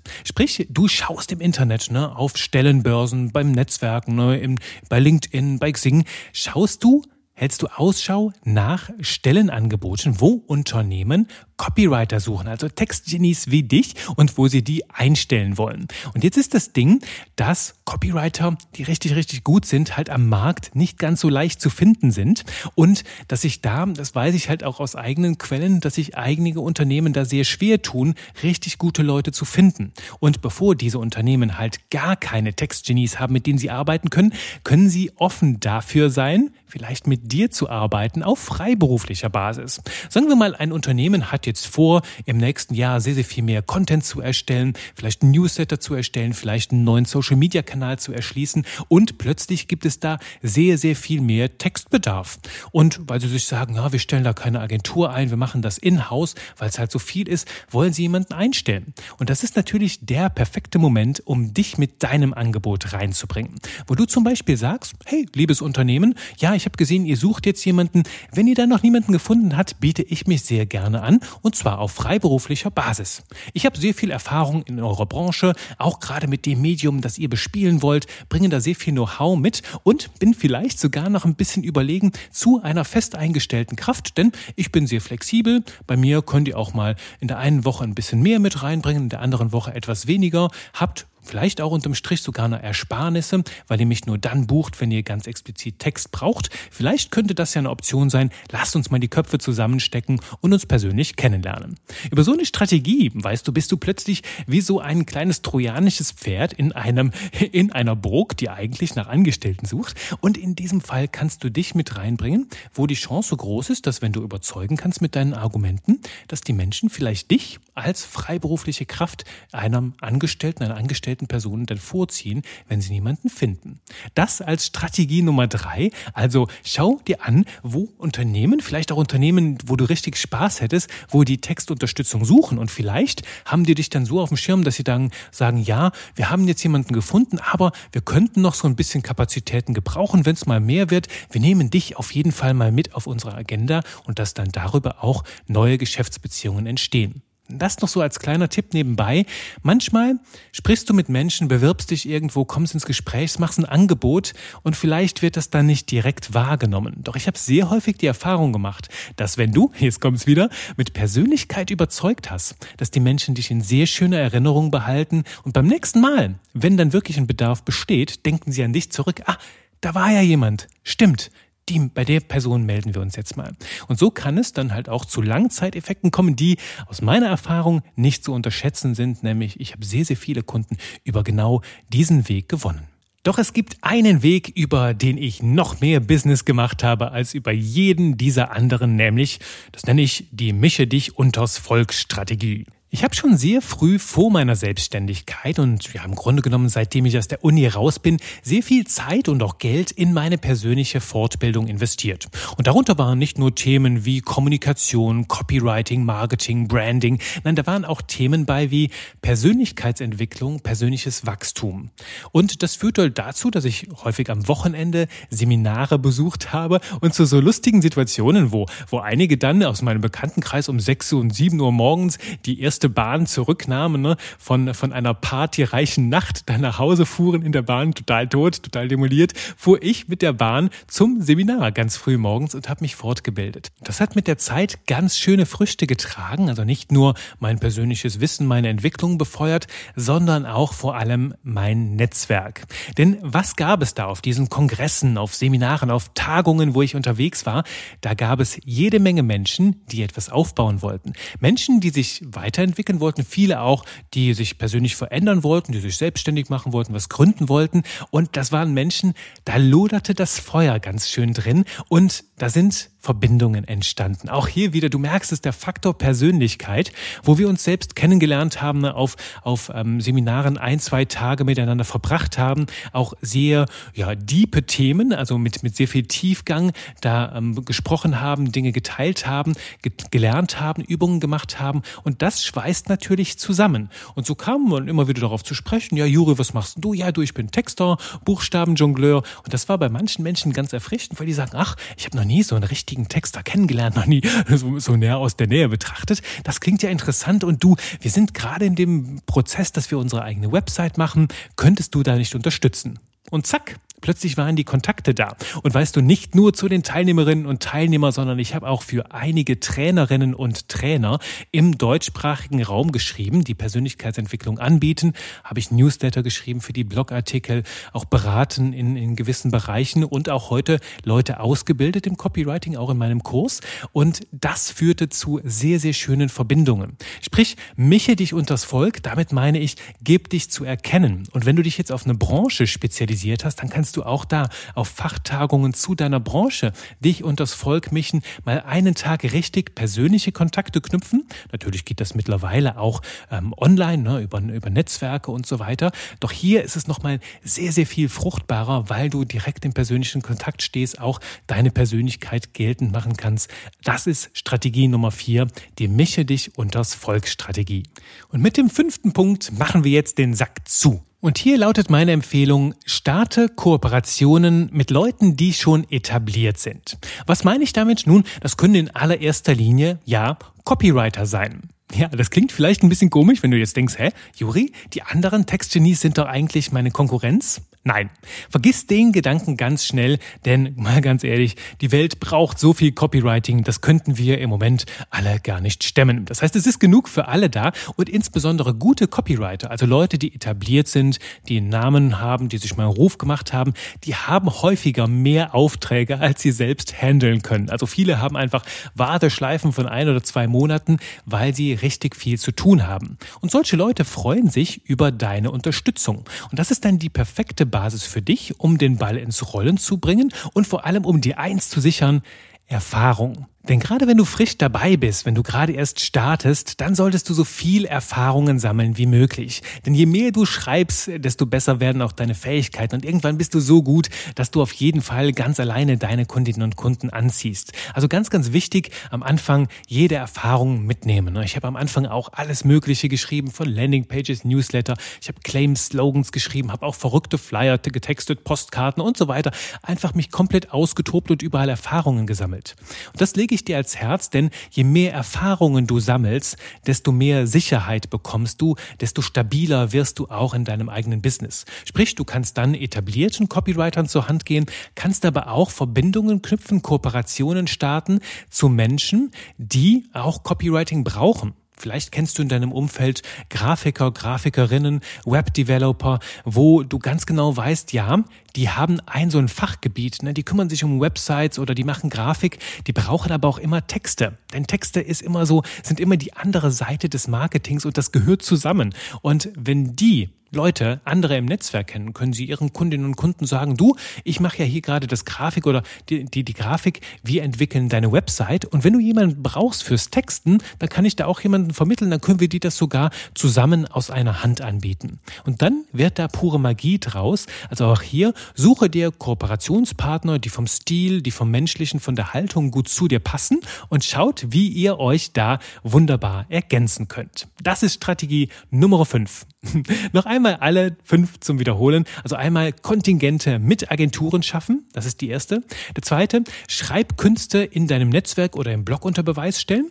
Sprich, 0.24 0.66
du 0.70 0.86
schaust 0.88 1.32
im 1.32 1.40
Internet 1.40 1.90
ne, 1.90 2.16
auf 2.16 2.36
Stellenbörsen, 2.36 3.32
beim 3.32 3.50
Netzwerken, 3.52 4.14
ne, 4.14 4.38
im, 4.38 4.56
bei 4.88 5.00
LinkedIn, 5.00 5.58
bei 5.58 5.72
Xing, 5.72 6.04
schaust 6.32 6.84
du 6.84 7.02
hältst 7.38 7.62
du 7.62 7.68
Ausschau 7.68 8.32
nach 8.42 8.90
Stellenangeboten, 9.00 10.20
wo 10.20 10.42
Unternehmen 10.46 11.28
Copywriter 11.58 12.20
suchen, 12.20 12.48
also 12.48 12.68
Textgenies 12.68 13.50
wie 13.50 13.64
dich 13.64 13.94
und 14.16 14.38
wo 14.38 14.48
sie 14.48 14.62
die 14.62 14.88
einstellen 14.88 15.58
wollen. 15.58 15.88
Und 16.14 16.24
jetzt 16.24 16.38
ist 16.38 16.54
das 16.54 16.72
Ding, 16.72 17.00
dass 17.36 17.74
Copywriter, 17.84 18.56
die 18.76 18.84
richtig, 18.84 19.14
richtig 19.14 19.44
gut 19.44 19.66
sind, 19.66 19.96
halt 19.96 20.08
am 20.08 20.28
Markt 20.28 20.74
nicht 20.74 20.98
ganz 20.98 21.20
so 21.20 21.28
leicht 21.28 21.60
zu 21.60 21.68
finden 21.68 22.12
sind 22.12 22.44
und 22.74 23.04
dass 23.26 23.42
sich 23.42 23.60
da, 23.60 23.84
das 23.86 24.14
weiß 24.14 24.34
ich 24.34 24.48
halt 24.48 24.64
auch 24.64 24.80
aus 24.80 24.94
eigenen 24.94 25.36
Quellen, 25.36 25.80
dass 25.80 25.96
sich 25.96 26.16
einige 26.16 26.60
Unternehmen 26.60 27.12
da 27.12 27.24
sehr 27.24 27.44
schwer 27.44 27.82
tun, 27.82 28.14
richtig 28.42 28.78
gute 28.78 29.02
Leute 29.02 29.32
zu 29.32 29.44
finden. 29.44 29.92
Und 30.20 30.40
bevor 30.40 30.76
diese 30.76 30.98
Unternehmen 30.98 31.58
halt 31.58 31.90
gar 31.90 32.14
keine 32.16 32.54
Textgenies 32.54 33.18
haben, 33.18 33.32
mit 33.32 33.46
denen 33.46 33.58
sie 33.58 33.70
arbeiten 33.70 34.10
können, 34.10 34.32
können 34.62 34.88
sie 34.88 35.10
offen 35.16 35.58
dafür 35.58 36.10
sein, 36.10 36.50
vielleicht 36.66 37.06
mit 37.06 37.32
dir 37.32 37.50
zu 37.50 37.68
arbeiten 37.68 38.22
auf 38.22 38.38
freiberuflicher 38.38 39.28
Basis. 39.28 39.80
Sagen 40.08 40.28
wir 40.28 40.36
mal, 40.36 40.54
ein 40.54 40.70
Unternehmen 40.70 41.32
hat 41.32 41.46
jetzt 41.48 41.66
vor, 41.66 42.02
im 42.26 42.36
nächsten 42.36 42.74
Jahr 42.74 43.00
sehr, 43.00 43.14
sehr 43.14 43.24
viel 43.24 43.42
mehr 43.42 43.62
Content 43.62 44.04
zu 44.04 44.20
erstellen, 44.20 44.74
vielleicht 44.94 45.22
einen 45.22 45.32
Newsletter 45.32 45.80
zu 45.80 45.94
erstellen, 45.94 46.34
vielleicht 46.34 46.70
einen 46.70 46.84
neuen 46.84 47.04
Social-Media-Kanal 47.04 47.98
zu 47.98 48.12
erschließen 48.12 48.64
und 48.86 49.18
plötzlich 49.18 49.66
gibt 49.66 49.84
es 49.84 49.98
da 49.98 50.18
sehr, 50.42 50.78
sehr 50.78 50.94
viel 50.94 51.20
mehr 51.20 51.58
Textbedarf. 51.58 52.38
Und 52.70 53.00
weil 53.06 53.20
sie 53.20 53.28
sich 53.28 53.46
sagen, 53.46 53.74
ja, 53.74 53.90
wir 53.90 53.98
stellen 53.98 54.24
da 54.24 54.32
keine 54.32 54.60
Agentur 54.60 55.12
ein, 55.12 55.30
wir 55.30 55.36
machen 55.36 55.62
das 55.62 55.78
in-house, 55.78 56.34
weil 56.58 56.68
es 56.68 56.78
halt 56.78 56.92
so 56.92 56.98
viel 56.98 57.26
ist, 57.26 57.48
wollen 57.70 57.92
sie 57.92 58.02
jemanden 58.02 58.34
einstellen. 58.34 58.94
Und 59.18 59.30
das 59.30 59.42
ist 59.42 59.56
natürlich 59.56 60.00
der 60.04 60.28
perfekte 60.28 60.78
Moment, 60.78 61.22
um 61.26 61.54
dich 61.54 61.78
mit 61.78 62.02
deinem 62.02 62.34
Angebot 62.34 62.92
reinzubringen. 62.92 63.54
Wo 63.86 63.94
du 63.94 64.04
zum 64.04 64.24
Beispiel 64.24 64.56
sagst, 64.56 64.94
hey, 65.04 65.26
liebes 65.34 65.60
Unternehmen, 65.62 66.14
ja, 66.38 66.54
ich 66.54 66.64
habe 66.66 66.76
gesehen, 66.76 67.06
ihr 67.06 67.16
sucht 67.16 67.46
jetzt 67.46 67.64
jemanden. 67.64 68.02
Wenn 68.32 68.46
ihr 68.46 68.54
da 68.54 68.66
noch 68.66 68.82
niemanden 68.82 69.12
gefunden 69.12 69.56
habt, 69.56 69.80
biete 69.80 70.02
ich 70.02 70.26
mich 70.26 70.42
sehr 70.42 70.66
gerne 70.66 71.02
an 71.02 71.20
und 71.42 71.56
zwar 71.56 71.78
auf 71.78 71.92
freiberuflicher 71.92 72.70
Basis. 72.70 73.22
Ich 73.52 73.66
habe 73.66 73.78
sehr 73.78 73.94
viel 73.94 74.10
Erfahrung 74.10 74.62
in 74.62 74.80
eurer 74.80 75.06
Branche, 75.06 75.54
auch 75.78 76.00
gerade 76.00 76.28
mit 76.28 76.46
dem 76.46 76.60
Medium, 76.60 77.00
das 77.00 77.18
ihr 77.18 77.28
bespielen 77.28 77.82
wollt, 77.82 78.06
bringe 78.28 78.48
da 78.48 78.60
sehr 78.60 78.74
viel 78.74 78.92
Know-how 78.92 79.38
mit 79.38 79.62
und 79.82 80.18
bin 80.18 80.34
vielleicht 80.34 80.78
sogar 80.78 81.08
noch 81.10 81.24
ein 81.24 81.34
bisschen 81.34 81.62
überlegen 81.62 82.12
zu 82.30 82.62
einer 82.62 82.84
fest 82.84 83.16
eingestellten 83.16 83.76
Kraft, 83.76 84.18
denn 84.18 84.32
ich 84.56 84.72
bin 84.72 84.86
sehr 84.86 85.00
flexibel. 85.00 85.62
Bei 85.86 85.96
mir 85.96 86.22
könnt 86.22 86.48
ihr 86.48 86.58
auch 86.58 86.74
mal 86.74 86.96
in 87.20 87.28
der 87.28 87.38
einen 87.38 87.64
Woche 87.64 87.84
ein 87.84 87.94
bisschen 87.94 88.22
mehr 88.22 88.38
mit 88.38 88.62
reinbringen, 88.62 89.04
in 89.04 89.08
der 89.08 89.20
anderen 89.20 89.52
Woche 89.52 89.74
etwas 89.74 90.06
weniger, 90.06 90.50
habt 90.74 91.06
Vielleicht 91.28 91.60
auch 91.60 91.72
unterm 91.72 91.94
Strich 91.94 92.22
sogar 92.22 92.46
eine 92.46 92.62
Ersparnisse, 92.62 93.44
weil 93.66 93.78
ihr 93.78 93.86
mich 93.86 94.06
nur 94.06 94.16
dann 94.16 94.46
bucht, 94.46 94.80
wenn 94.80 94.90
ihr 94.90 95.02
ganz 95.02 95.26
explizit 95.26 95.78
Text 95.78 96.10
braucht. 96.10 96.48
Vielleicht 96.70 97.10
könnte 97.10 97.34
das 97.34 97.52
ja 97.52 97.58
eine 97.58 97.68
Option 97.68 98.08
sein. 98.08 98.30
Lasst 98.50 98.74
uns 98.76 98.90
mal 98.90 98.98
die 98.98 99.08
Köpfe 99.08 99.38
zusammenstecken 99.38 100.22
und 100.40 100.54
uns 100.54 100.64
persönlich 100.64 101.16
kennenlernen. 101.16 101.78
Über 102.10 102.24
so 102.24 102.32
eine 102.32 102.46
Strategie, 102.46 103.10
weißt 103.12 103.46
du, 103.46 103.52
bist 103.52 103.70
du 103.72 103.76
plötzlich 103.76 104.22
wie 104.46 104.62
so 104.62 104.80
ein 104.80 105.04
kleines 105.04 105.42
trojanisches 105.42 106.12
Pferd 106.12 106.54
in 106.54 106.72
einem, 106.72 107.12
in 107.52 107.72
einer 107.72 107.94
Burg, 107.94 108.38
die 108.38 108.48
eigentlich 108.48 108.94
nach 108.94 109.08
Angestellten 109.08 109.66
sucht. 109.66 109.96
Und 110.20 110.38
in 110.38 110.54
diesem 110.54 110.80
Fall 110.80 111.08
kannst 111.08 111.44
du 111.44 111.50
dich 111.50 111.74
mit 111.74 111.98
reinbringen, 111.98 112.48
wo 112.72 112.86
die 112.86 112.94
Chance 112.94 113.28
so 113.28 113.36
groß 113.36 113.68
ist, 113.68 113.86
dass 113.86 114.00
wenn 114.00 114.12
du 114.12 114.22
überzeugen 114.22 114.78
kannst 114.78 115.02
mit 115.02 115.14
deinen 115.14 115.34
Argumenten, 115.34 116.00
dass 116.26 116.40
die 116.40 116.54
Menschen 116.54 116.88
vielleicht 116.88 117.30
dich 117.30 117.60
als 117.74 118.04
freiberufliche 118.04 118.86
Kraft 118.86 119.24
einem 119.52 119.92
Angestellten, 120.00 120.64
einer 120.64 120.76
Angestellten 120.76 121.17
angestellten 121.18 121.26
Personen 121.26 121.66
denn 121.66 121.78
vorziehen, 121.78 122.42
wenn 122.68 122.80
sie 122.80 122.92
niemanden 122.92 123.28
finden. 123.28 123.80
Das 124.14 124.40
als 124.40 124.66
Strategie 124.66 125.22
Nummer 125.22 125.46
drei. 125.46 125.90
Also 126.14 126.48
schau 126.64 127.00
dir 127.06 127.24
an, 127.26 127.44
wo 127.62 127.88
Unternehmen, 127.98 128.60
vielleicht 128.60 128.92
auch 128.92 128.96
Unternehmen, 128.96 129.58
wo 129.66 129.76
du 129.76 129.84
richtig 129.84 130.16
Spaß 130.16 130.60
hättest, 130.60 130.88
wo 131.08 131.24
die 131.24 131.40
Textunterstützung 131.40 132.24
suchen 132.24 132.58
und 132.58 132.70
vielleicht 132.70 133.22
haben 133.44 133.64
die 133.64 133.74
dich 133.74 133.90
dann 133.90 134.06
so 134.06 134.20
auf 134.20 134.28
dem 134.28 134.36
Schirm, 134.36 134.64
dass 134.64 134.76
sie 134.76 134.84
dann 134.84 135.10
sagen, 135.32 135.58
ja, 135.58 135.92
wir 136.14 136.30
haben 136.30 136.46
jetzt 136.46 136.62
jemanden 136.62 136.94
gefunden, 136.94 137.38
aber 137.38 137.72
wir 137.92 138.00
könnten 138.00 138.40
noch 138.40 138.54
so 138.54 138.68
ein 138.68 138.76
bisschen 138.76 139.02
Kapazitäten 139.02 139.74
gebrauchen, 139.74 140.24
wenn 140.24 140.34
es 140.34 140.46
mal 140.46 140.60
mehr 140.60 140.90
wird. 140.90 141.08
Wir 141.30 141.40
nehmen 141.40 141.70
dich 141.70 141.96
auf 141.96 142.12
jeden 142.12 142.32
Fall 142.32 142.54
mal 142.54 142.72
mit 142.72 142.94
auf 142.94 143.06
unsere 143.06 143.34
Agenda 143.34 143.82
und 144.04 144.18
dass 144.18 144.34
dann 144.34 144.50
darüber 144.52 145.02
auch 145.02 145.24
neue 145.46 145.78
Geschäftsbeziehungen 145.78 146.66
entstehen. 146.66 147.22
Das 147.50 147.80
noch 147.80 147.88
so 147.88 148.02
als 148.02 148.18
kleiner 148.18 148.50
Tipp 148.50 148.74
nebenbei. 148.74 149.24
Manchmal 149.62 150.16
sprichst 150.52 150.88
du 150.90 150.92
mit 150.92 151.08
Menschen, 151.08 151.48
bewirbst 151.48 151.90
dich 151.90 152.06
irgendwo, 152.06 152.44
kommst 152.44 152.74
ins 152.74 152.84
Gespräch, 152.84 153.38
machst 153.38 153.58
ein 153.58 153.64
Angebot 153.64 154.34
und 154.62 154.76
vielleicht 154.76 155.22
wird 155.22 155.38
das 155.38 155.48
dann 155.48 155.64
nicht 155.64 155.90
direkt 155.90 156.34
wahrgenommen. 156.34 156.96
Doch 156.98 157.16
ich 157.16 157.26
habe 157.26 157.38
sehr 157.38 157.70
häufig 157.70 157.96
die 157.96 158.06
Erfahrung 158.06 158.52
gemacht, 158.52 158.90
dass 159.16 159.38
wenn 159.38 159.52
du, 159.52 159.72
jetzt 159.78 160.00
kommt's 160.00 160.26
wieder, 160.26 160.50
mit 160.76 160.92
Persönlichkeit 160.92 161.70
überzeugt 161.70 162.30
hast, 162.30 162.56
dass 162.76 162.90
die 162.90 163.00
Menschen 163.00 163.34
dich 163.34 163.50
in 163.50 163.62
sehr 163.62 163.86
schöner 163.86 164.18
Erinnerung 164.18 164.70
behalten 164.70 165.24
und 165.42 165.52
beim 165.52 165.66
nächsten 165.66 166.02
Mal, 166.02 166.34
wenn 166.52 166.76
dann 166.76 166.92
wirklich 166.92 167.16
ein 167.16 167.26
Bedarf 167.26 167.62
besteht, 167.62 168.26
denken 168.26 168.52
sie 168.52 168.62
an 168.62 168.74
dich 168.74 168.92
zurück. 168.92 169.22
Ah, 169.24 169.38
da 169.80 169.94
war 169.94 170.10
ja 170.10 170.20
jemand. 170.20 170.68
Stimmt, 170.82 171.30
die, 171.68 171.78
bei 171.92 172.04
der 172.04 172.20
Person 172.20 172.64
melden 172.64 172.94
wir 172.94 173.02
uns 173.02 173.16
jetzt 173.16 173.36
mal. 173.36 173.52
Und 173.88 173.98
so 173.98 174.10
kann 174.10 174.38
es 174.38 174.52
dann 174.52 174.72
halt 174.72 174.88
auch 174.88 175.04
zu 175.04 175.22
Langzeiteffekten 175.22 176.10
kommen, 176.10 176.36
die 176.36 176.56
aus 176.86 177.02
meiner 177.02 177.26
Erfahrung 177.26 177.82
nicht 177.96 178.24
zu 178.24 178.32
unterschätzen 178.32 178.94
sind, 178.94 179.22
nämlich 179.22 179.60
ich 179.60 179.72
habe 179.72 179.84
sehr, 179.84 180.04
sehr 180.04 180.16
viele 180.16 180.42
Kunden 180.42 180.76
über 181.04 181.22
genau 181.22 181.62
diesen 181.88 182.28
Weg 182.28 182.48
gewonnen. 182.48 182.88
Doch 183.24 183.38
es 183.38 183.52
gibt 183.52 183.76
einen 183.82 184.22
Weg, 184.22 184.48
über 184.56 184.94
den 184.94 185.18
ich 185.18 185.42
noch 185.42 185.80
mehr 185.80 186.00
Business 186.00 186.44
gemacht 186.44 186.82
habe 186.84 187.12
als 187.12 187.34
über 187.34 187.52
jeden 187.52 188.16
dieser 188.16 188.52
anderen, 188.52 188.96
nämlich, 188.96 189.40
das 189.72 189.84
nenne 189.84 190.02
ich 190.02 190.28
die 190.30 190.52
Mische 190.52 190.86
dich 190.86 191.18
unters 191.18 191.58
Volk 191.58 191.92
Strategie. 191.92 192.64
Ich 192.90 193.04
habe 193.04 193.14
schon 193.14 193.36
sehr 193.36 193.60
früh 193.60 193.98
vor 193.98 194.30
meiner 194.30 194.56
Selbstständigkeit 194.56 195.58
und 195.58 195.92
ja 195.92 196.02
im 196.06 196.14
Grunde 196.14 196.40
genommen 196.40 196.70
seitdem 196.70 197.04
ich 197.04 197.18
aus 197.18 197.28
der 197.28 197.44
Uni 197.44 197.66
raus 197.66 197.98
bin, 197.98 198.16
sehr 198.42 198.62
viel 198.62 198.86
Zeit 198.86 199.28
und 199.28 199.42
auch 199.42 199.58
Geld 199.58 199.90
in 199.90 200.14
meine 200.14 200.38
persönliche 200.38 201.02
Fortbildung 201.02 201.66
investiert. 201.66 202.28
Und 202.56 202.66
darunter 202.66 202.96
waren 202.96 203.18
nicht 203.18 203.36
nur 203.36 203.54
Themen 203.54 204.06
wie 204.06 204.22
Kommunikation, 204.22 205.28
Copywriting, 205.28 206.02
Marketing, 206.06 206.66
Branding, 206.66 207.18
nein, 207.44 207.56
da 207.56 207.66
waren 207.66 207.84
auch 207.84 208.00
Themen 208.00 208.46
bei 208.46 208.70
wie 208.70 208.88
Persönlichkeitsentwicklung, 209.20 210.60
persönliches 210.60 211.26
Wachstum. 211.26 211.90
Und 212.32 212.62
das 212.62 212.76
führte 212.76 213.10
dazu, 213.10 213.50
dass 213.50 213.66
ich 213.66 213.88
häufig 214.02 214.30
am 214.30 214.48
Wochenende 214.48 215.08
Seminare 215.28 215.98
besucht 215.98 216.54
habe 216.54 216.80
und 217.02 217.12
zu 217.12 217.26
so 217.26 217.38
lustigen 217.38 217.82
Situationen, 217.82 218.50
wo, 218.50 218.64
wo 218.88 219.00
einige 219.00 219.36
dann 219.36 219.62
aus 219.62 219.82
meinem 219.82 220.00
Bekanntenkreis 220.00 220.70
um 220.70 220.80
6 220.80 221.12
Uhr 221.12 221.20
und 221.20 221.34
7 221.34 221.60
Uhr 221.60 221.70
morgens 221.70 222.16
die 222.46 222.62
erste 222.62 222.77
erste 222.78 222.88
Bahn 222.88 223.26
zurücknahmen, 223.26 224.00
ne, 224.00 224.16
von, 224.38 224.72
von 224.72 224.92
einer 224.92 225.12
partyreichen 225.12 226.08
Nacht 226.08 226.48
dann 226.48 226.60
nach 226.60 226.78
Hause 226.78 227.06
fuhren 227.06 227.42
in 227.42 227.50
der 227.50 227.62
Bahn, 227.62 227.92
total 227.92 228.28
tot, 228.28 228.62
total 228.62 228.86
demoliert, 228.86 229.32
fuhr 229.56 229.82
ich 229.82 230.06
mit 230.06 230.22
der 230.22 230.32
Bahn 230.32 230.70
zum 230.86 231.20
Seminar 231.20 231.72
ganz 231.72 231.96
früh 231.96 232.18
morgens 232.18 232.54
und 232.54 232.68
habe 232.68 232.82
mich 232.82 232.94
fortgebildet. 232.94 233.72
Das 233.82 234.00
hat 234.00 234.14
mit 234.14 234.28
der 234.28 234.38
Zeit 234.38 234.86
ganz 234.86 235.18
schöne 235.18 235.44
Früchte 235.44 235.88
getragen, 235.88 236.48
also 236.48 236.62
nicht 236.62 236.92
nur 236.92 237.14
mein 237.40 237.58
persönliches 237.58 238.20
Wissen, 238.20 238.46
meine 238.46 238.68
Entwicklung 238.68 239.18
befeuert, 239.18 239.66
sondern 239.96 240.46
auch 240.46 240.72
vor 240.72 240.94
allem 240.94 241.34
mein 241.42 241.96
Netzwerk. 241.96 242.62
Denn 242.96 243.18
was 243.22 243.56
gab 243.56 243.82
es 243.82 243.94
da 243.94 244.04
auf 244.04 244.20
diesen 244.20 244.50
Kongressen, 244.50 245.18
auf 245.18 245.34
Seminaren, 245.34 245.90
auf 245.90 246.12
Tagungen, 246.14 246.76
wo 246.76 246.82
ich 246.82 246.94
unterwegs 246.94 247.44
war? 247.44 247.64
Da 248.02 248.14
gab 248.14 248.38
es 248.38 248.56
jede 248.64 249.00
Menge 249.00 249.24
Menschen, 249.24 249.84
die 249.90 250.04
etwas 250.04 250.28
aufbauen 250.28 250.80
wollten. 250.80 251.14
Menschen, 251.40 251.80
die 251.80 251.90
sich 251.90 252.22
weiterentwickeln 252.68 253.00
wollten, 253.00 253.24
viele 253.24 253.60
auch, 253.60 253.84
die 254.14 254.34
sich 254.34 254.58
persönlich 254.58 254.96
verändern 254.96 255.42
wollten, 255.42 255.72
die 255.72 255.80
sich 255.80 255.96
selbstständig 255.96 256.48
machen 256.48 256.72
wollten, 256.72 256.94
was 256.94 257.08
gründen 257.08 257.48
wollten. 257.48 257.82
Und 258.10 258.36
das 258.36 258.52
waren 258.52 258.74
Menschen, 258.74 259.14
da 259.44 259.56
loderte 259.56 260.14
das 260.14 260.38
Feuer 260.38 260.78
ganz 260.78 261.08
schön 261.08 261.32
drin 261.32 261.64
und 261.88 262.24
da 262.38 262.48
sind 262.48 262.90
Verbindungen 263.00 263.66
entstanden. 263.66 264.28
Auch 264.28 264.48
hier 264.48 264.72
wieder, 264.72 264.88
du 264.88 264.98
merkst 264.98 265.32
es, 265.32 265.40
der 265.40 265.52
Faktor 265.52 265.96
Persönlichkeit, 265.96 266.92
wo 267.22 267.38
wir 267.38 267.48
uns 267.48 267.62
selbst 267.64 267.94
kennengelernt 267.96 268.60
haben, 268.60 268.80
ne, 268.80 268.94
auf, 268.94 269.16
auf 269.42 269.70
ähm, 269.72 270.00
Seminaren 270.00 270.58
ein, 270.58 270.80
zwei 270.80 271.04
Tage 271.04 271.44
miteinander 271.44 271.84
verbracht 271.84 272.38
haben, 272.38 272.66
auch 272.92 273.14
sehr 273.20 273.66
ja, 273.94 274.14
diepe 274.14 274.64
Themen, 274.64 275.12
also 275.12 275.38
mit, 275.38 275.62
mit 275.62 275.76
sehr 275.76 275.88
viel 275.88 276.06
Tiefgang 276.06 276.72
da 277.00 277.34
ähm, 277.36 277.64
gesprochen 277.64 278.20
haben, 278.20 278.52
Dinge 278.52 278.72
geteilt 278.72 279.26
haben, 279.26 279.54
ge 279.82 279.92
gelernt 280.10 280.60
haben, 280.60 280.82
Übungen 280.82 281.20
gemacht 281.20 281.60
haben 281.60 281.82
und 282.02 282.22
das 282.22 282.44
schweißt 282.44 282.88
natürlich 282.88 283.38
zusammen. 283.38 283.90
Und 284.14 284.26
so 284.26 284.34
kam 284.34 284.68
man 284.68 284.88
immer 284.88 285.08
wieder 285.08 285.20
darauf 285.20 285.44
zu 285.44 285.54
sprechen, 285.54 285.96
ja 285.96 286.04
Juri, 286.04 286.38
was 286.38 286.52
machst 286.52 286.76
du? 286.80 286.92
Ja, 286.92 287.12
du, 287.12 287.22
ich 287.22 287.34
bin 287.34 287.50
Texter, 287.50 287.96
Buchstabenjongleur 288.24 289.22
und 289.44 289.54
das 289.54 289.68
war 289.68 289.78
bei 289.78 289.88
manchen 289.88 290.22
Menschen 290.22 290.52
ganz 290.52 290.72
erfrischend, 290.72 291.18
weil 291.18 291.26
die 291.26 291.32
sagen, 291.32 291.52
ach, 291.54 291.76
ich 291.96 292.04
habe 292.04 292.16
noch 292.16 292.24
nie 292.28 292.44
so 292.44 292.54
einen 292.54 292.64
richtigen 292.64 293.08
Texter 293.08 293.42
kennengelernt, 293.42 293.96
noch 293.96 294.06
nie 294.06 294.22
so, 294.48 294.78
so 294.78 294.94
näher 294.94 295.18
aus 295.18 295.36
der 295.36 295.48
Nähe 295.48 295.68
betrachtet. 295.68 296.22
Das 296.44 296.60
klingt 296.60 296.82
ja 296.84 296.90
interessant 296.90 297.42
und 297.42 297.64
du, 297.64 297.74
wir 298.00 298.10
sind 298.12 298.34
gerade 298.34 298.64
in 298.64 298.76
dem 298.76 299.20
Prozess, 299.26 299.72
dass 299.72 299.90
wir 299.90 299.98
unsere 299.98 300.22
eigene 300.22 300.52
Website 300.52 300.98
machen. 300.98 301.26
Könntest 301.56 301.94
du 301.96 302.04
da 302.04 302.14
nicht 302.14 302.36
unterstützen? 302.36 303.00
Und 303.30 303.46
zack, 303.46 303.80
Plötzlich 304.00 304.36
waren 304.36 304.56
die 304.56 304.64
Kontakte 304.64 305.14
da. 305.14 305.36
Und 305.62 305.74
weißt 305.74 305.96
du, 305.96 306.00
nicht 306.00 306.34
nur 306.34 306.52
zu 306.52 306.68
den 306.68 306.82
Teilnehmerinnen 306.82 307.46
und 307.46 307.62
Teilnehmern, 307.62 308.12
sondern 308.12 308.38
ich 308.38 308.54
habe 308.54 308.68
auch 308.68 308.82
für 308.82 309.12
einige 309.12 309.60
Trainerinnen 309.60 310.34
und 310.34 310.68
Trainer 310.68 311.18
im 311.50 311.78
deutschsprachigen 311.78 312.62
Raum 312.62 312.92
geschrieben, 312.92 313.44
die 313.44 313.54
Persönlichkeitsentwicklung 313.54 314.58
anbieten. 314.58 315.14
Habe 315.44 315.60
ich 315.60 315.70
Newsletter 315.70 316.22
geschrieben 316.22 316.60
für 316.60 316.72
die 316.72 316.84
Blogartikel, 316.84 317.62
auch 317.92 318.04
beraten 318.04 318.72
in, 318.72 318.96
in 318.96 319.16
gewissen 319.16 319.50
Bereichen 319.50 320.04
und 320.04 320.28
auch 320.28 320.50
heute 320.50 320.80
Leute 321.04 321.40
ausgebildet 321.40 322.06
im 322.06 322.16
Copywriting, 322.16 322.76
auch 322.76 322.90
in 322.90 322.98
meinem 322.98 323.22
Kurs. 323.22 323.60
Und 323.92 324.20
das 324.32 324.70
führte 324.70 325.08
zu 325.08 325.40
sehr, 325.44 325.80
sehr 325.80 325.92
schönen 325.92 326.28
Verbindungen. 326.28 326.96
Sprich, 327.20 327.56
mische 327.76 328.16
dich 328.16 328.34
unters 328.34 328.64
Volk. 328.64 329.02
Damit 329.02 329.32
meine 329.32 329.58
ich, 329.58 329.76
gib 330.02 330.30
dich 330.30 330.50
zu 330.50 330.64
erkennen. 330.64 331.24
Und 331.32 331.46
wenn 331.46 331.56
du 331.56 331.62
dich 331.62 331.78
jetzt 331.78 331.92
auf 331.92 332.04
eine 332.04 332.14
Branche 332.14 332.66
spezialisiert 332.66 333.44
hast, 333.44 333.56
dann 333.56 333.70
kannst 333.70 333.87
kannst 333.88 333.96
du 333.96 334.02
auch 334.02 334.26
da 334.26 334.50
auf 334.74 334.88
Fachtagungen 334.88 335.72
zu 335.72 335.94
deiner 335.94 336.20
Branche 336.20 336.74
dich 337.00 337.24
und 337.24 337.40
das 337.40 337.54
Volk 337.54 337.90
mischen, 337.90 338.20
mal 338.44 338.60
einen 338.66 338.94
Tag 338.94 339.24
richtig 339.24 339.74
persönliche 339.74 340.30
Kontakte 340.30 340.82
knüpfen. 340.82 341.26
Natürlich 341.52 341.86
geht 341.86 342.00
das 342.00 342.14
mittlerweile 342.14 342.76
auch 342.76 343.00
ähm, 343.30 343.54
online, 343.56 344.02
ne, 344.02 344.20
über, 344.20 344.40
über 344.40 344.68
Netzwerke 344.68 345.30
und 345.30 345.46
so 345.46 345.58
weiter. 345.58 345.90
Doch 346.20 346.32
hier 346.32 346.64
ist 346.64 346.76
es 346.76 346.86
nochmal 346.86 347.18
sehr, 347.42 347.72
sehr 347.72 347.86
viel 347.86 348.10
fruchtbarer, 348.10 348.90
weil 348.90 349.08
du 349.08 349.24
direkt 349.24 349.64
im 349.64 349.72
persönlichen 349.72 350.20
Kontakt 350.20 350.60
stehst, 350.60 351.00
auch 351.00 351.18
deine 351.46 351.70
Persönlichkeit 351.70 352.52
geltend 352.52 352.92
machen 352.92 353.16
kannst. 353.16 353.50
Das 353.84 354.06
ist 354.06 354.28
Strategie 354.34 354.88
Nummer 354.88 355.12
vier, 355.12 355.48
die 355.78 355.88
Mische 355.88 356.26
dich 356.26 356.58
unters 356.58 356.92
Volk 356.92 357.26
Strategie. 357.26 357.84
Und 358.28 358.42
mit 358.42 358.58
dem 358.58 358.68
fünften 358.68 359.14
Punkt 359.14 359.58
machen 359.58 359.82
wir 359.82 359.92
jetzt 359.92 360.18
den 360.18 360.34
Sack 360.34 360.68
zu. 360.68 361.02
Und 361.20 361.36
hier 361.38 361.58
lautet 361.58 361.90
meine 361.90 362.12
Empfehlung, 362.12 362.74
starte 362.86 363.48
Kooperationen 363.48 364.70
mit 364.72 364.92
Leuten, 364.92 365.34
die 365.34 365.52
schon 365.52 365.84
etabliert 365.90 366.58
sind. 366.58 366.96
Was 367.26 367.42
meine 367.42 367.64
ich 367.64 367.72
damit? 367.72 368.06
Nun, 368.06 368.22
das 368.40 368.56
können 368.56 368.76
in 368.76 368.90
allererster 368.94 369.52
Linie, 369.52 369.98
ja, 370.04 370.38
Copywriter 370.62 371.26
sein. 371.26 371.70
Ja, 371.92 372.06
das 372.06 372.30
klingt 372.30 372.52
vielleicht 372.52 372.84
ein 372.84 372.88
bisschen 372.88 373.10
komisch, 373.10 373.42
wenn 373.42 373.50
du 373.50 373.56
jetzt 373.56 373.76
denkst, 373.76 373.98
hä, 373.98 374.10
Juri, 374.36 374.72
die 374.92 375.02
anderen 375.02 375.44
Textgenies 375.44 376.00
sind 376.00 376.18
doch 376.18 376.26
eigentlich 376.26 376.70
meine 376.70 376.92
Konkurrenz? 376.92 377.62
Nein, 377.88 378.10
vergiss 378.50 378.86
den 378.86 379.12
Gedanken 379.12 379.56
ganz 379.56 379.86
schnell, 379.86 380.18
denn 380.44 380.74
mal 380.76 381.00
ganz 381.00 381.24
ehrlich, 381.24 381.56
die 381.80 381.90
Welt 381.90 382.20
braucht 382.20 382.58
so 382.58 382.74
viel 382.74 382.92
Copywriting, 382.92 383.64
das 383.64 383.80
könnten 383.80 384.18
wir 384.18 384.40
im 384.40 384.50
Moment 384.50 384.84
alle 385.08 385.40
gar 385.40 385.62
nicht 385.62 385.82
stemmen. 385.84 386.26
Das 386.26 386.42
heißt, 386.42 386.54
es 386.54 386.66
ist 386.66 386.80
genug 386.80 387.08
für 387.08 387.28
alle 387.28 387.48
da 387.48 387.72
und 387.96 388.10
insbesondere 388.10 388.74
gute 388.74 389.08
Copywriter, 389.08 389.70
also 389.70 389.86
Leute, 389.86 390.18
die 390.18 390.34
etabliert 390.34 390.86
sind, 390.86 391.18
die 391.48 391.56
einen 391.56 391.70
Namen 391.70 392.20
haben, 392.20 392.50
die 392.50 392.58
sich 392.58 392.76
mal 392.76 392.84
einen 392.84 392.92
Ruf 392.92 393.16
gemacht 393.16 393.54
haben, 393.54 393.72
die 394.04 394.14
haben 394.14 394.50
häufiger 394.50 395.06
mehr 395.06 395.54
Aufträge, 395.54 396.20
als 396.20 396.42
sie 396.42 396.52
selbst 396.52 397.00
handeln 397.00 397.40
können. 397.40 397.70
Also 397.70 397.86
viele 397.86 398.20
haben 398.20 398.36
einfach 398.36 398.66
Warteschleifen 398.96 399.72
von 399.72 399.86
ein 399.86 400.10
oder 400.10 400.22
zwei 400.22 400.46
Monaten, 400.46 400.98
weil 401.24 401.54
sie 401.54 401.72
richtig 401.72 402.16
viel 402.16 402.38
zu 402.38 402.52
tun 402.52 402.86
haben. 402.86 403.16
Und 403.40 403.50
solche 403.50 403.76
Leute 403.76 404.04
freuen 404.04 404.50
sich 404.50 404.84
über 404.84 405.10
deine 405.10 405.50
Unterstützung. 405.50 406.26
Und 406.50 406.58
das 406.58 406.70
ist 406.70 406.84
dann 406.84 406.98
die 406.98 407.08
perfekte 407.08 407.64
Basis 407.64 407.77
Basis 407.78 408.02
für 408.02 408.22
dich, 408.22 408.58
um 408.58 408.76
den 408.76 408.96
Ball 408.96 409.16
ins 409.16 409.54
Rollen 409.54 409.76
zu 409.76 409.98
bringen 409.98 410.32
und 410.52 410.66
vor 410.66 410.84
allem 410.84 411.04
um 411.04 411.20
dir 411.20 411.38
eins 411.38 411.70
zu 411.70 411.80
sichern, 411.80 412.22
Erfahrung. 412.66 413.46
Denn 413.68 413.80
gerade 413.80 414.06
wenn 414.06 414.16
du 414.16 414.24
frisch 414.24 414.56
dabei 414.56 414.96
bist, 414.96 415.26
wenn 415.26 415.34
du 415.34 415.42
gerade 415.42 415.72
erst 415.72 416.00
startest, 416.00 416.80
dann 416.80 416.94
solltest 416.94 417.28
du 417.28 417.34
so 417.34 417.44
viel 417.44 417.84
Erfahrungen 417.84 418.58
sammeln 418.58 418.96
wie 418.96 419.04
möglich. 419.04 419.62
Denn 419.84 419.92
je 419.92 420.06
mehr 420.06 420.30
du 420.30 420.46
schreibst, 420.46 421.10
desto 421.16 421.44
besser 421.44 421.78
werden 421.78 422.00
auch 422.00 422.12
deine 422.12 422.34
Fähigkeiten. 422.34 422.94
Und 422.94 423.04
irgendwann 423.04 423.36
bist 423.36 423.52
du 423.52 423.60
so 423.60 423.82
gut, 423.82 424.08
dass 424.36 424.50
du 424.50 424.62
auf 424.62 424.72
jeden 424.72 425.02
Fall 425.02 425.32
ganz 425.32 425.60
alleine 425.60 425.98
deine 425.98 426.24
Kundinnen 426.24 426.62
und 426.62 426.76
Kunden 426.76 427.10
anziehst. 427.10 427.72
Also 427.92 428.08
ganz, 428.08 428.30
ganz 428.30 428.52
wichtig, 428.52 428.90
am 429.10 429.22
Anfang 429.22 429.68
jede 429.86 430.14
Erfahrung 430.14 430.86
mitnehmen. 430.86 431.36
Ich 431.42 431.54
habe 431.56 431.68
am 431.68 431.76
Anfang 431.76 432.06
auch 432.06 432.30
alles 432.32 432.64
Mögliche 432.64 433.10
geschrieben, 433.10 433.50
von 433.50 433.68
Landingpages, 433.68 434.44
Newsletter. 434.44 434.94
Ich 435.20 435.28
habe 435.28 435.40
Claims, 435.44 435.86
Slogans 435.88 436.32
geschrieben, 436.32 436.72
habe 436.72 436.86
auch 436.86 436.94
verrückte 436.94 437.36
Flyer 437.36 437.76
getextet, 437.76 438.44
Postkarten 438.44 439.02
und 439.02 439.18
so 439.18 439.28
weiter. 439.28 439.50
Einfach 439.82 440.14
mich 440.14 440.30
komplett 440.30 440.72
ausgetobt 440.72 441.30
und 441.30 441.42
überall 441.42 441.68
Erfahrungen 441.68 442.26
gesammelt. 442.26 442.74
Und 443.12 443.20
das 443.20 443.36
lege 443.36 443.57
ich 443.58 443.64
dir 443.64 443.76
als 443.76 443.96
Herz, 443.96 444.30
denn 444.30 444.50
je 444.70 444.84
mehr 444.84 445.12
Erfahrungen 445.12 445.86
du 445.86 446.00
sammelst, 446.00 446.56
desto 446.86 447.12
mehr 447.12 447.46
Sicherheit 447.46 448.10
bekommst 448.10 448.60
du, 448.60 448.76
desto 449.00 449.20
stabiler 449.20 449.92
wirst 449.92 450.18
du 450.18 450.26
auch 450.28 450.54
in 450.54 450.64
deinem 450.64 450.88
eigenen 450.88 451.20
Business. 451.20 451.64
Sprich, 451.84 452.14
du 452.14 452.24
kannst 452.24 452.56
dann 452.56 452.74
etablierten 452.74 453.48
Copywritern 453.48 454.08
zur 454.08 454.28
Hand 454.28 454.44
gehen, 454.44 454.66
kannst 454.94 455.24
aber 455.24 455.48
auch 455.48 455.70
Verbindungen 455.70 456.40
knüpfen, 456.42 456.82
Kooperationen 456.82 457.66
starten 457.66 458.20
zu 458.48 458.68
Menschen, 458.68 459.30
die 459.58 460.06
auch 460.12 460.42
Copywriting 460.42 461.04
brauchen. 461.04 461.54
Vielleicht 461.78 462.10
kennst 462.10 462.38
du 462.38 462.42
in 462.42 462.48
deinem 462.48 462.72
Umfeld 462.72 463.22
Grafiker, 463.50 464.10
Grafikerinnen, 464.10 465.00
Webdeveloper, 465.24 466.18
wo 466.44 466.82
du 466.82 466.98
ganz 466.98 467.24
genau 467.24 467.56
weißt, 467.56 467.92
ja, 467.92 468.24
die 468.56 468.70
haben 468.70 469.00
ein 469.06 469.30
so 469.30 469.38
ein 469.38 469.48
Fachgebiet, 469.48 470.22
ne? 470.22 470.34
die 470.34 470.42
kümmern 470.42 470.68
sich 470.68 470.84
um 470.84 471.00
Websites 471.00 471.58
oder 471.58 471.74
die 471.74 471.84
machen 471.84 472.10
Grafik, 472.10 472.58
die 472.86 472.92
brauchen 472.92 473.32
aber 473.32 473.48
auch 473.48 473.58
immer 473.58 473.86
Texte. 473.86 474.36
Denn 474.52 474.66
Texte 474.66 475.00
ist 475.00 475.22
immer 475.22 475.46
so, 475.46 475.62
sind 475.82 476.00
immer 476.00 476.16
die 476.16 476.34
andere 476.34 476.70
Seite 476.70 477.08
des 477.08 477.28
Marketings 477.28 477.84
und 477.84 477.98
das 477.98 478.12
gehört 478.12 478.42
zusammen. 478.42 478.94
Und 479.22 479.50
wenn 479.56 479.94
die 479.96 480.30
Leute, 480.50 481.02
andere 481.04 481.36
im 481.36 481.44
Netzwerk 481.44 481.88
kennen, 481.88 482.14
können 482.14 482.32
sie 482.32 482.46
ihren 482.46 482.72
Kundinnen 482.72 483.04
und 483.04 483.16
Kunden 483.16 483.44
sagen, 483.46 483.76
du, 483.76 483.96
ich 484.24 484.40
mache 484.40 484.60
ja 484.60 484.64
hier 484.64 484.80
gerade 484.80 485.06
das 485.06 485.26
Grafik 485.26 485.66
oder 485.66 485.82
die, 486.08 486.24
die, 486.24 486.42
die 486.42 486.54
Grafik, 486.54 487.02
wir 487.22 487.42
entwickeln 487.42 487.90
deine 487.90 488.12
Website 488.12 488.64
und 488.64 488.82
wenn 488.82 488.94
du 488.94 488.98
jemanden 488.98 489.42
brauchst 489.42 489.82
fürs 489.82 490.08
Texten, 490.08 490.58
dann 490.78 490.88
kann 490.88 491.04
ich 491.04 491.16
da 491.16 491.26
auch 491.26 491.42
jemanden 491.42 491.74
vermitteln, 491.74 492.10
dann 492.10 492.22
können 492.22 492.40
wir 492.40 492.48
dir 492.48 492.60
das 492.60 492.78
sogar 492.78 493.10
zusammen 493.34 493.86
aus 493.86 494.10
einer 494.10 494.42
Hand 494.42 494.62
anbieten. 494.62 495.18
Und 495.44 495.60
dann 495.60 495.84
wird 495.92 496.18
da 496.18 496.28
pure 496.28 496.58
Magie 496.58 496.98
draus. 496.98 497.46
Also 497.68 497.84
auch 497.84 498.00
hier, 498.00 498.32
suche 498.54 498.90
dir 498.90 499.10
Kooperationspartner, 499.10 500.38
die 500.38 500.48
vom 500.48 500.66
Stil, 500.66 501.22
die 501.22 501.30
vom 501.30 501.50
Menschlichen, 501.50 502.00
von 502.00 502.16
der 502.16 502.32
Haltung 502.32 502.70
gut 502.70 502.88
zu 502.88 503.08
dir 503.08 503.20
passen 503.20 503.60
und 503.88 504.04
schaut, 504.04 504.46
wie 504.48 504.68
ihr 504.68 504.98
euch 504.98 505.32
da 505.32 505.58
wunderbar 505.82 506.46
ergänzen 506.48 507.08
könnt. 507.08 507.48
Das 507.62 507.82
ist 507.82 507.94
Strategie 507.94 508.48
Nummer 508.70 509.04
5. 509.04 509.46
Noch 510.12 510.26
einmal 510.26 510.56
alle 510.56 510.96
fünf 511.02 511.40
zum 511.40 511.58
Wiederholen. 511.58 512.04
Also 512.22 512.36
einmal 512.36 512.72
Kontingente 512.72 513.58
mit 513.58 513.90
Agenturen 513.90 514.42
schaffen. 514.42 514.86
Das 514.92 515.04
ist 515.04 515.20
die 515.20 515.28
erste. 515.28 515.62
Der 515.96 516.02
zweite, 516.02 516.44
Schreibkünste 516.68 517.58
in 517.58 517.88
deinem 517.88 518.08
Netzwerk 518.08 518.56
oder 518.56 518.72
im 518.72 518.84
Blog 518.84 519.04
unter 519.04 519.22
Beweis 519.22 519.60
stellen. 519.60 519.90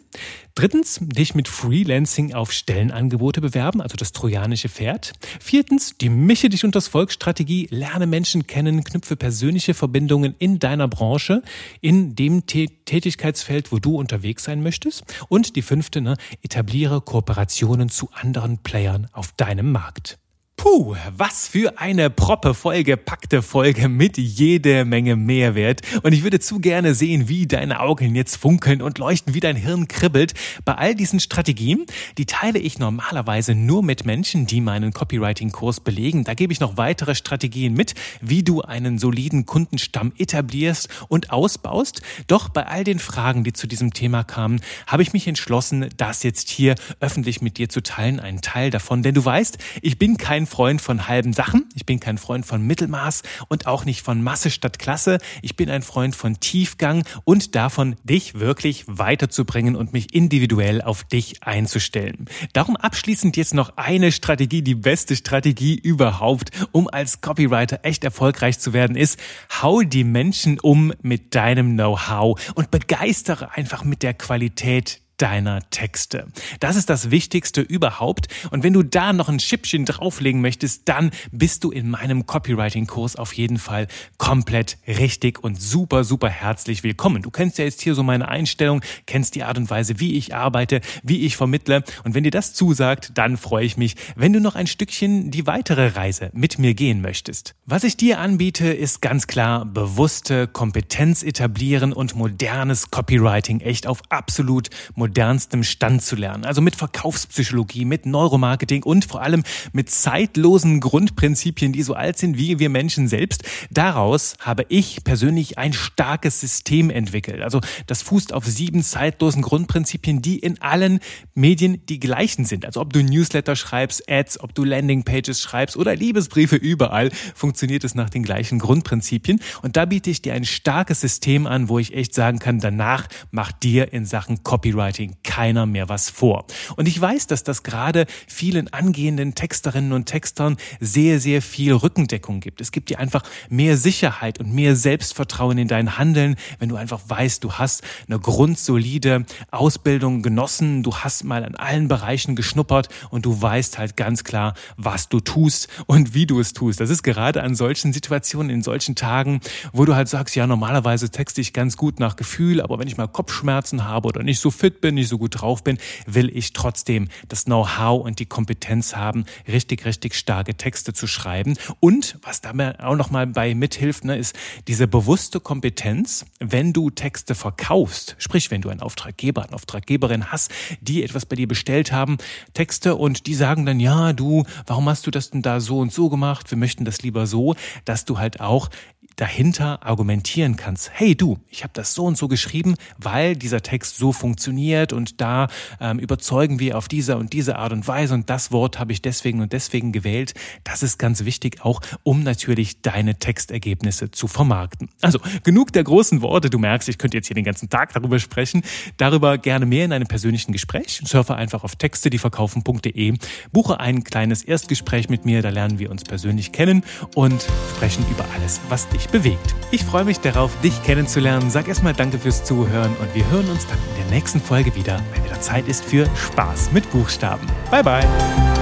Drittens, 0.57 0.97
dich 0.99 1.35
mit 1.35 1.47
Freelancing 1.47 2.33
auf 2.33 2.51
Stellenangebote 2.51 3.41
bewerben, 3.41 3.79
also 3.79 3.95
das 3.95 4.11
trojanische 4.11 4.69
Pferd. 4.69 5.13
Viertens, 5.39 5.99
die 6.01 6.09
Mische 6.09 6.49
dich 6.49 6.65
unters 6.65 6.87
Volk 6.87 7.11
Strategie, 7.11 7.67
lerne 7.69 8.07
Menschen 8.07 8.47
kennen, 8.47 8.83
knüpfe 8.83 9.15
persönliche 9.15 9.75
Verbindungen 9.75 10.33
in 10.39 10.57
deiner 10.57 10.87
Branche, 10.87 11.43
in 11.79 12.15
dem 12.15 12.47
Tätigkeitsfeld, 12.47 13.71
wo 13.71 13.77
du 13.77 13.97
unterwegs 13.99 14.45
sein 14.45 14.63
möchtest. 14.63 15.03
Und 15.29 15.55
die 15.55 15.61
fünfte, 15.61 16.01
ne, 16.01 16.17
etabliere 16.41 17.01
Kooperationen 17.01 17.89
zu 17.89 18.09
anderen 18.13 18.57
Playern 18.57 19.09
auf 19.11 19.33
deinem 19.33 19.71
Markt. 19.71 20.17
Puh, 20.59 20.95
was 21.15 21.47
für 21.47 21.77
eine 21.77 22.09
proppe 22.09 22.55
vollgepackte 22.55 23.43
Folge 23.43 23.87
mit 23.87 24.17
jede 24.17 24.85
Menge 24.85 25.15
Mehrwert. 25.15 25.81
Und 26.01 26.13
ich 26.13 26.23
würde 26.23 26.39
zu 26.39 26.59
gerne 26.59 26.95
sehen, 26.95 27.29
wie 27.29 27.45
deine 27.45 27.79
Augen 27.79 28.15
jetzt 28.15 28.37
funkeln 28.37 28.81
und 28.81 28.97
leuchten, 28.97 29.35
wie 29.35 29.39
dein 29.39 29.55
Hirn 29.55 29.87
kribbelt. 29.87 30.33
Bei 30.65 30.73
all 30.73 30.95
diesen 30.95 31.19
Strategien, 31.19 31.85
die 32.17 32.25
teile 32.25 32.57
ich 32.57 32.79
normalerweise 32.79 33.53
nur 33.53 33.83
mit 33.83 34.05
Menschen, 34.05 34.47
die 34.47 34.59
meinen 34.59 34.93
Copywriting-Kurs 34.93 35.81
belegen. 35.81 36.23
Da 36.23 36.33
gebe 36.33 36.51
ich 36.51 36.59
noch 36.59 36.75
weitere 36.75 37.13
Strategien 37.13 37.75
mit, 37.75 37.93
wie 38.19 38.41
du 38.41 38.63
einen 38.63 38.97
soliden 38.97 39.45
Kundenstamm 39.45 40.11
etablierst 40.17 40.89
und 41.07 41.29
ausbaust. 41.29 42.01
Doch 42.25 42.49
bei 42.49 42.65
all 42.65 42.83
den 42.83 42.97
Fragen, 42.97 43.43
die 43.43 43.53
zu 43.53 43.67
diesem 43.67 43.93
Thema 43.93 44.23
kamen, 44.23 44.61
habe 44.87 45.03
ich 45.03 45.13
mich 45.13 45.27
entschlossen, 45.27 45.89
das 45.97 46.23
jetzt 46.23 46.49
hier 46.49 46.73
öffentlich 46.99 47.41
mit 47.43 47.59
dir 47.59 47.69
zu 47.69 47.83
teilen, 47.83 48.19
einen 48.19 48.41
Teil 48.41 48.71
davon. 48.71 49.03
Denn 49.03 49.13
du 49.13 49.23
weißt, 49.23 49.59
ich 49.83 49.99
bin 49.99 50.17
kein 50.17 50.46
Freund 50.47 50.81
von 50.81 51.07
halben 51.07 51.33
Sachen, 51.33 51.69
ich 51.75 51.85
bin 51.85 51.99
kein 51.99 52.17
Freund 52.17 52.45
von 52.45 52.65
Mittelmaß 52.65 53.21
und 53.47 53.67
auch 53.67 53.85
nicht 53.85 54.01
von 54.01 54.23
Masse 54.23 54.49
statt 54.49 54.79
Klasse. 54.79 55.19
Ich 55.41 55.55
bin 55.55 55.69
ein 55.69 55.83
Freund 55.83 56.15
von 56.15 56.39
Tiefgang 56.39 57.03
und 57.23 57.53
davon, 57.55 57.95
dich 58.03 58.39
wirklich 58.39 58.85
weiterzubringen 58.87 59.75
und 59.75 59.93
mich 59.93 60.13
individuell 60.13 60.81
auf 60.81 61.03
dich 61.03 61.43
einzustellen. 61.43 62.25
Darum 62.53 62.75
abschließend 62.75 63.37
jetzt 63.37 63.53
noch 63.53 63.77
eine 63.77 64.11
Strategie, 64.11 64.61
die 64.61 64.75
beste 64.75 65.15
Strategie 65.15 65.75
überhaupt, 65.75 66.49
um 66.71 66.87
als 66.87 67.21
Copywriter 67.21 67.81
echt 67.83 68.03
erfolgreich 68.03 68.59
zu 68.59 68.73
werden, 68.73 68.95
ist, 68.95 69.19
hau 69.61 69.81
die 69.81 70.03
Menschen 70.03 70.59
um 70.59 70.93
mit 71.01 71.35
deinem 71.35 71.73
Know-how 71.73 72.39
und 72.55 72.71
begeistere 72.71 73.51
einfach 73.55 73.83
mit 73.83 74.03
der 74.03 74.13
Qualität 74.13 75.01
deiner 75.17 75.67
Texte. 75.69 76.27
Das 76.59 76.75
ist 76.75 76.89
das 76.89 77.11
Wichtigste 77.11 77.61
überhaupt. 77.61 78.27
Und 78.51 78.63
wenn 78.63 78.73
du 78.73 78.83
da 78.83 79.13
noch 79.13 79.29
ein 79.29 79.39
Schippchen 79.39 79.85
drauflegen 79.85 80.41
möchtest, 80.41 80.87
dann 80.87 81.11
bist 81.31 81.63
du 81.63 81.71
in 81.71 81.89
meinem 81.89 82.25
Copywriting-Kurs 82.25 83.15
auf 83.15 83.33
jeden 83.33 83.57
Fall 83.57 83.87
komplett 84.17 84.77
richtig 84.87 85.43
und 85.43 85.59
super, 85.59 86.03
super 86.03 86.29
herzlich 86.29 86.83
willkommen. 86.83 87.21
Du 87.21 87.31
kennst 87.31 87.57
ja 87.57 87.65
jetzt 87.65 87.81
hier 87.81 87.95
so 87.95 88.03
meine 88.03 88.27
Einstellung, 88.27 88.81
kennst 89.05 89.35
die 89.35 89.43
Art 89.43 89.57
und 89.57 89.69
Weise, 89.69 89.99
wie 89.99 90.13
ich 90.17 90.35
arbeite, 90.35 90.81
wie 91.03 91.25
ich 91.25 91.35
vermittle. 91.35 91.83
Und 92.03 92.13
wenn 92.13 92.23
dir 92.23 92.31
das 92.31 92.53
zusagt, 92.53 93.11
dann 93.15 93.37
freue 93.37 93.65
ich 93.65 93.77
mich, 93.77 93.95
wenn 94.15 94.33
du 94.33 94.39
noch 94.39 94.55
ein 94.55 94.67
Stückchen 94.67 95.31
die 95.31 95.47
weitere 95.47 95.87
Reise 95.87 96.29
mit 96.33 96.59
mir 96.59 96.73
gehen 96.73 97.01
möchtest. 97.01 97.55
Was 97.65 97.83
ich 97.83 97.97
dir 97.97 98.19
anbiete, 98.19 98.67
ist 98.67 99.01
ganz 99.01 99.27
klar 99.27 99.65
bewusste 99.65 100.47
Kompetenz 100.47 101.23
etablieren 101.23 101.93
und 101.93 102.15
modernes 102.15 102.91
Copywriting 102.91 103.61
echt 103.61 103.87
auf 103.87 104.01
absolut 104.09 104.69
modernstem 105.07 105.63
Stand 105.63 106.03
zu 106.03 106.15
lernen. 106.17 106.45
Also 106.45 106.61
mit 106.61 106.75
Verkaufspsychologie, 106.75 107.85
mit 107.85 108.05
Neuromarketing 108.05 108.83
und 108.83 109.05
vor 109.05 109.21
allem 109.21 109.43
mit 109.71 109.89
zeitlosen 109.89 110.81
Grundprinzipien, 110.81 111.71
die 111.71 111.81
so 111.81 111.93
alt 111.93 112.17
sind 112.17 112.37
wie 112.37 112.59
wir 112.59 112.69
Menschen 112.69 113.07
selbst. 113.07 113.43
Daraus 113.71 114.35
habe 114.39 114.65
ich 114.67 115.03
persönlich 115.05 115.57
ein 115.57 115.71
starkes 115.71 116.41
System 116.41 116.89
entwickelt. 116.89 117.41
Also 117.41 117.61
das 117.87 118.01
fußt 118.01 118.33
auf 118.33 118.45
sieben 118.45 118.83
zeitlosen 118.83 119.41
Grundprinzipien, 119.41 120.21
die 120.21 120.39
in 120.39 120.61
allen 120.61 120.99
Medien 121.33 121.85
die 121.85 121.99
gleichen 121.99 122.43
sind. 122.43 122.65
Also 122.65 122.81
ob 122.81 122.91
du 122.91 123.01
Newsletter 123.01 123.55
schreibst, 123.55 124.09
Ads, 124.09 124.41
ob 124.41 124.53
du 124.53 124.65
Landingpages 124.65 125.41
schreibst 125.41 125.77
oder 125.77 125.95
Liebesbriefe, 125.95 126.57
überall 126.57 127.11
funktioniert 127.33 127.85
es 127.85 127.95
nach 127.95 128.09
den 128.09 128.23
gleichen 128.23 128.59
Grundprinzipien. 128.59 129.39
Und 129.61 129.77
da 129.77 129.85
biete 129.85 130.09
ich 130.09 130.21
dir 130.21 130.33
ein 130.33 130.43
starkes 130.43 130.99
System 130.99 131.47
an, 131.47 131.69
wo 131.69 131.79
ich 131.79 131.93
echt 131.93 132.13
sagen 132.13 132.39
kann, 132.39 132.59
danach 132.59 133.07
macht 133.31 133.63
dir 133.63 133.93
in 133.93 134.05
Sachen 134.05 134.43
Copyright 134.43 134.96
Marketing 134.97 135.15
keiner 135.23 135.65
mehr 135.65 135.89
was 135.89 136.09
vor. 136.09 136.45
Und 136.75 136.87
ich 136.87 136.99
weiß, 136.99 137.27
dass 137.27 137.43
das 137.43 137.61
gerade 137.61 138.05
vielen 138.27 138.73
angehenden 138.73 139.35
Texterinnen 139.35 139.91
und 139.91 140.05
Textern 140.05 140.57
sehr, 140.79 141.19
sehr 141.19 141.41
viel 141.41 141.73
Rückendeckung 141.73 142.39
gibt. 142.39 142.61
Es 142.61 142.71
gibt 142.71 142.89
dir 142.89 142.99
einfach 142.99 143.23
mehr 143.49 143.77
Sicherheit 143.77 144.39
und 144.39 144.51
mehr 144.51 144.75
Selbstvertrauen 144.75 145.57
in 145.59 145.67
dein 145.67 145.97
Handeln, 145.97 146.35
wenn 146.57 146.69
du 146.69 146.75
einfach 146.75 147.01
weißt, 147.07 147.43
du 147.43 147.53
hast 147.53 147.83
eine 148.07 148.19
grundsolide 148.19 149.25
Ausbildung 149.51 150.23
genossen, 150.23 150.81
du 150.81 150.95
hast 150.95 151.23
mal 151.23 151.43
an 151.43 151.55
allen 151.55 151.87
Bereichen 151.87 152.35
geschnuppert 152.35 152.89
und 153.11 153.25
du 153.25 153.39
weißt 153.39 153.77
halt 153.77 153.97
ganz 153.97 154.23
klar, 154.23 154.55
was 154.77 155.09
du 155.09 155.19
tust 155.19 155.67
und 155.85 156.15
wie 156.15 156.25
du 156.25 156.39
es 156.39 156.53
tust. 156.53 156.79
Das 156.79 156.89
ist 156.89 157.03
gerade 157.03 157.43
an 157.43 157.53
solchen 157.53 157.93
Situationen, 157.93 158.49
in 158.49 158.63
solchen 158.63 158.95
Tagen, 158.95 159.41
wo 159.73 159.85
du 159.85 159.93
halt 159.93 160.07
sagst, 160.07 160.35
ja, 160.35 160.47
normalerweise 160.47 161.11
texte 161.11 161.41
ich 161.41 161.53
ganz 161.53 161.77
gut 161.77 161.99
nach 161.99 162.15
Gefühl, 162.15 162.61
aber 162.61 162.79
wenn 162.79 162.87
ich 162.87 162.97
mal 162.97 163.07
Kopfschmerzen 163.07 163.85
habe 163.85 164.07
oder 164.07 164.23
nicht 164.23 164.39
so 164.39 164.49
fit 164.49 164.81
bin, 164.81 164.86
bin, 164.87 164.95
nicht 164.95 165.09
so 165.09 165.17
gut 165.17 165.41
drauf 165.41 165.65
bin, 165.65 165.77
will 166.05 166.31
ich 166.33 166.53
trotzdem 166.53 167.09
das 167.27 167.43
Know-how 167.43 168.05
und 168.05 168.19
die 168.19 168.25
Kompetenz 168.25 168.95
haben, 168.95 169.25
richtig, 169.45 169.83
richtig 169.83 170.15
starke 170.15 170.55
Texte 170.55 170.93
zu 170.93 171.07
schreiben. 171.07 171.57
Und 171.81 172.17
was 172.21 172.39
da 172.39 172.51
auch 172.79 172.95
nochmal 172.95 173.27
bei 173.27 173.53
mithilft, 173.53 174.05
ne, 174.05 174.17
ist 174.17 174.33
diese 174.67 174.87
bewusste 174.87 175.41
Kompetenz, 175.41 176.25
wenn 176.39 176.71
du 176.71 176.89
Texte 176.89 177.35
verkaufst, 177.35 178.15
sprich, 178.17 178.49
wenn 178.49 178.61
du 178.61 178.69
einen 178.69 178.79
Auftraggeber, 178.79 179.43
eine 179.43 179.53
Auftraggeberin 179.53 180.31
hast, 180.31 180.51
die 180.79 181.03
etwas 181.03 181.25
bei 181.25 181.35
dir 181.35 181.49
bestellt 181.49 181.91
haben, 181.91 182.17
Texte 182.53 182.95
und 182.95 183.27
die 183.27 183.35
sagen 183.35 183.65
dann, 183.65 183.81
ja, 183.81 184.13
du, 184.13 184.45
warum 184.67 184.87
hast 184.87 185.05
du 185.05 185.11
das 185.11 185.31
denn 185.31 185.41
da 185.41 185.59
so 185.59 185.79
und 185.79 185.91
so 185.91 186.07
gemacht? 186.07 186.49
Wir 186.49 186.57
möchten 186.57 186.85
das 186.85 187.01
lieber 187.01 187.27
so, 187.27 187.55
dass 187.83 188.05
du 188.05 188.19
halt 188.19 188.39
auch 188.39 188.69
dahinter 189.17 189.83
argumentieren 189.85 190.55
kannst. 190.55 190.91
Hey 190.93 191.15
du, 191.15 191.39
ich 191.49 191.63
habe 191.63 191.73
das 191.73 191.93
so 191.93 192.05
und 192.05 192.17
so 192.17 192.27
geschrieben, 192.27 192.75
weil 192.97 193.35
dieser 193.35 193.61
Text 193.61 193.97
so 193.97 194.13
funktioniert 194.13 194.93
und 194.93 195.19
da 195.19 195.47
ähm, 195.81 195.97
überzeugen 195.99 196.59
wir 196.59 196.77
auf 196.77 196.87
diese 196.87 197.17
und 197.17 197.33
diese 197.33 197.57
Art 197.57 197.73
und 197.73 197.87
Weise 197.87 198.13
und 198.13 198.29
das 198.29 198.51
Wort 198.51 198.79
habe 198.79 198.91
ich 198.91 199.01
deswegen 199.01 199.41
und 199.41 199.53
deswegen 199.53 199.91
gewählt. 199.91 200.35
Das 200.63 200.83
ist 200.83 200.99
ganz 200.99 201.25
wichtig, 201.25 201.65
auch 201.65 201.81
um 202.03 202.21
natürlich 202.21 202.81
deine 202.81 203.15
Textergebnisse 203.15 204.11
zu 204.11 204.27
vermarkten. 204.27 204.89
Also 205.01 205.19
genug 205.43 205.73
der 205.73 205.83
großen 205.83 206.21
Worte. 206.21 206.51
Du 206.51 206.59
merkst, 206.59 206.87
ich 206.87 206.99
könnte 206.99 207.17
jetzt 207.17 207.27
hier 207.27 207.35
den 207.35 207.43
ganzen 207.43 207.69
Tag 207.69 207.93
darüber 207.93 208.19
sprechen. 208.19 208.61
Darüber 208.97 209.39
gerne 209.39 209.65
mehr 209.65 209.85
in 209.85 209.93
einem 209.93 210.07
persönlichen 210.07 210.51
Gespräch. 210.51 211.01
Surfe 211.03 211.35
einfach 211.35 211.63
auf 211.63 211.75
textedieverkaufen.de, 211.75 213.17
buche 213.51 213.79
ein 213.79 214.03
kleines 214.03 214.43
Erstgespräch 214.43 215.09
mit 215.09 215.25
mir. 215.25 215.41
Da 215.41 215.49
lernen 215.49 215.79
wir 215.79 215.89
uns 215.89 216.03
persönlich 216.03 216.51
kennen 216.51 216.83
und 217.15 217.43
sprechen 217.75 218.05
über 218.11 218.25
alles, 218.35 218.61
was 218.69 218.87
bewegt. 219.11 219.55
Ich 219.71 219.83
freue 219.83 220.05
mich 220.05 220.19
darauf, 220.19 220.51
dich 220.61 220.81
kennenzulernen. 220.83 221.49
Sag 221.49 221.67
erstmal 221.67 221.93
Danke 221.93 222.19
fürs 222.19 222.43
Zuhören 222.43 222.95
und 223.01 223.13
wir 223.13 223.29
hören 223.29 223.49
uns 223.49 223.67
dann 223.67 223.77
in 223.77 224.03
der 224.03 224.11
nächsten 224.15 224.39
Folge 224.39 224.73
wieder, 224.75 225.01
wenn 225.13 225.23
wieder 225.25 225.41
Zeit 225.41 225.67
ist 225.67 225.83
für 225.83 226.07
Spaß 226.15 226.71
mit 226.71 226.89
Buchstaben. 226.91 227.47
Bye 227.69 227.83
bye. 227.83 228.56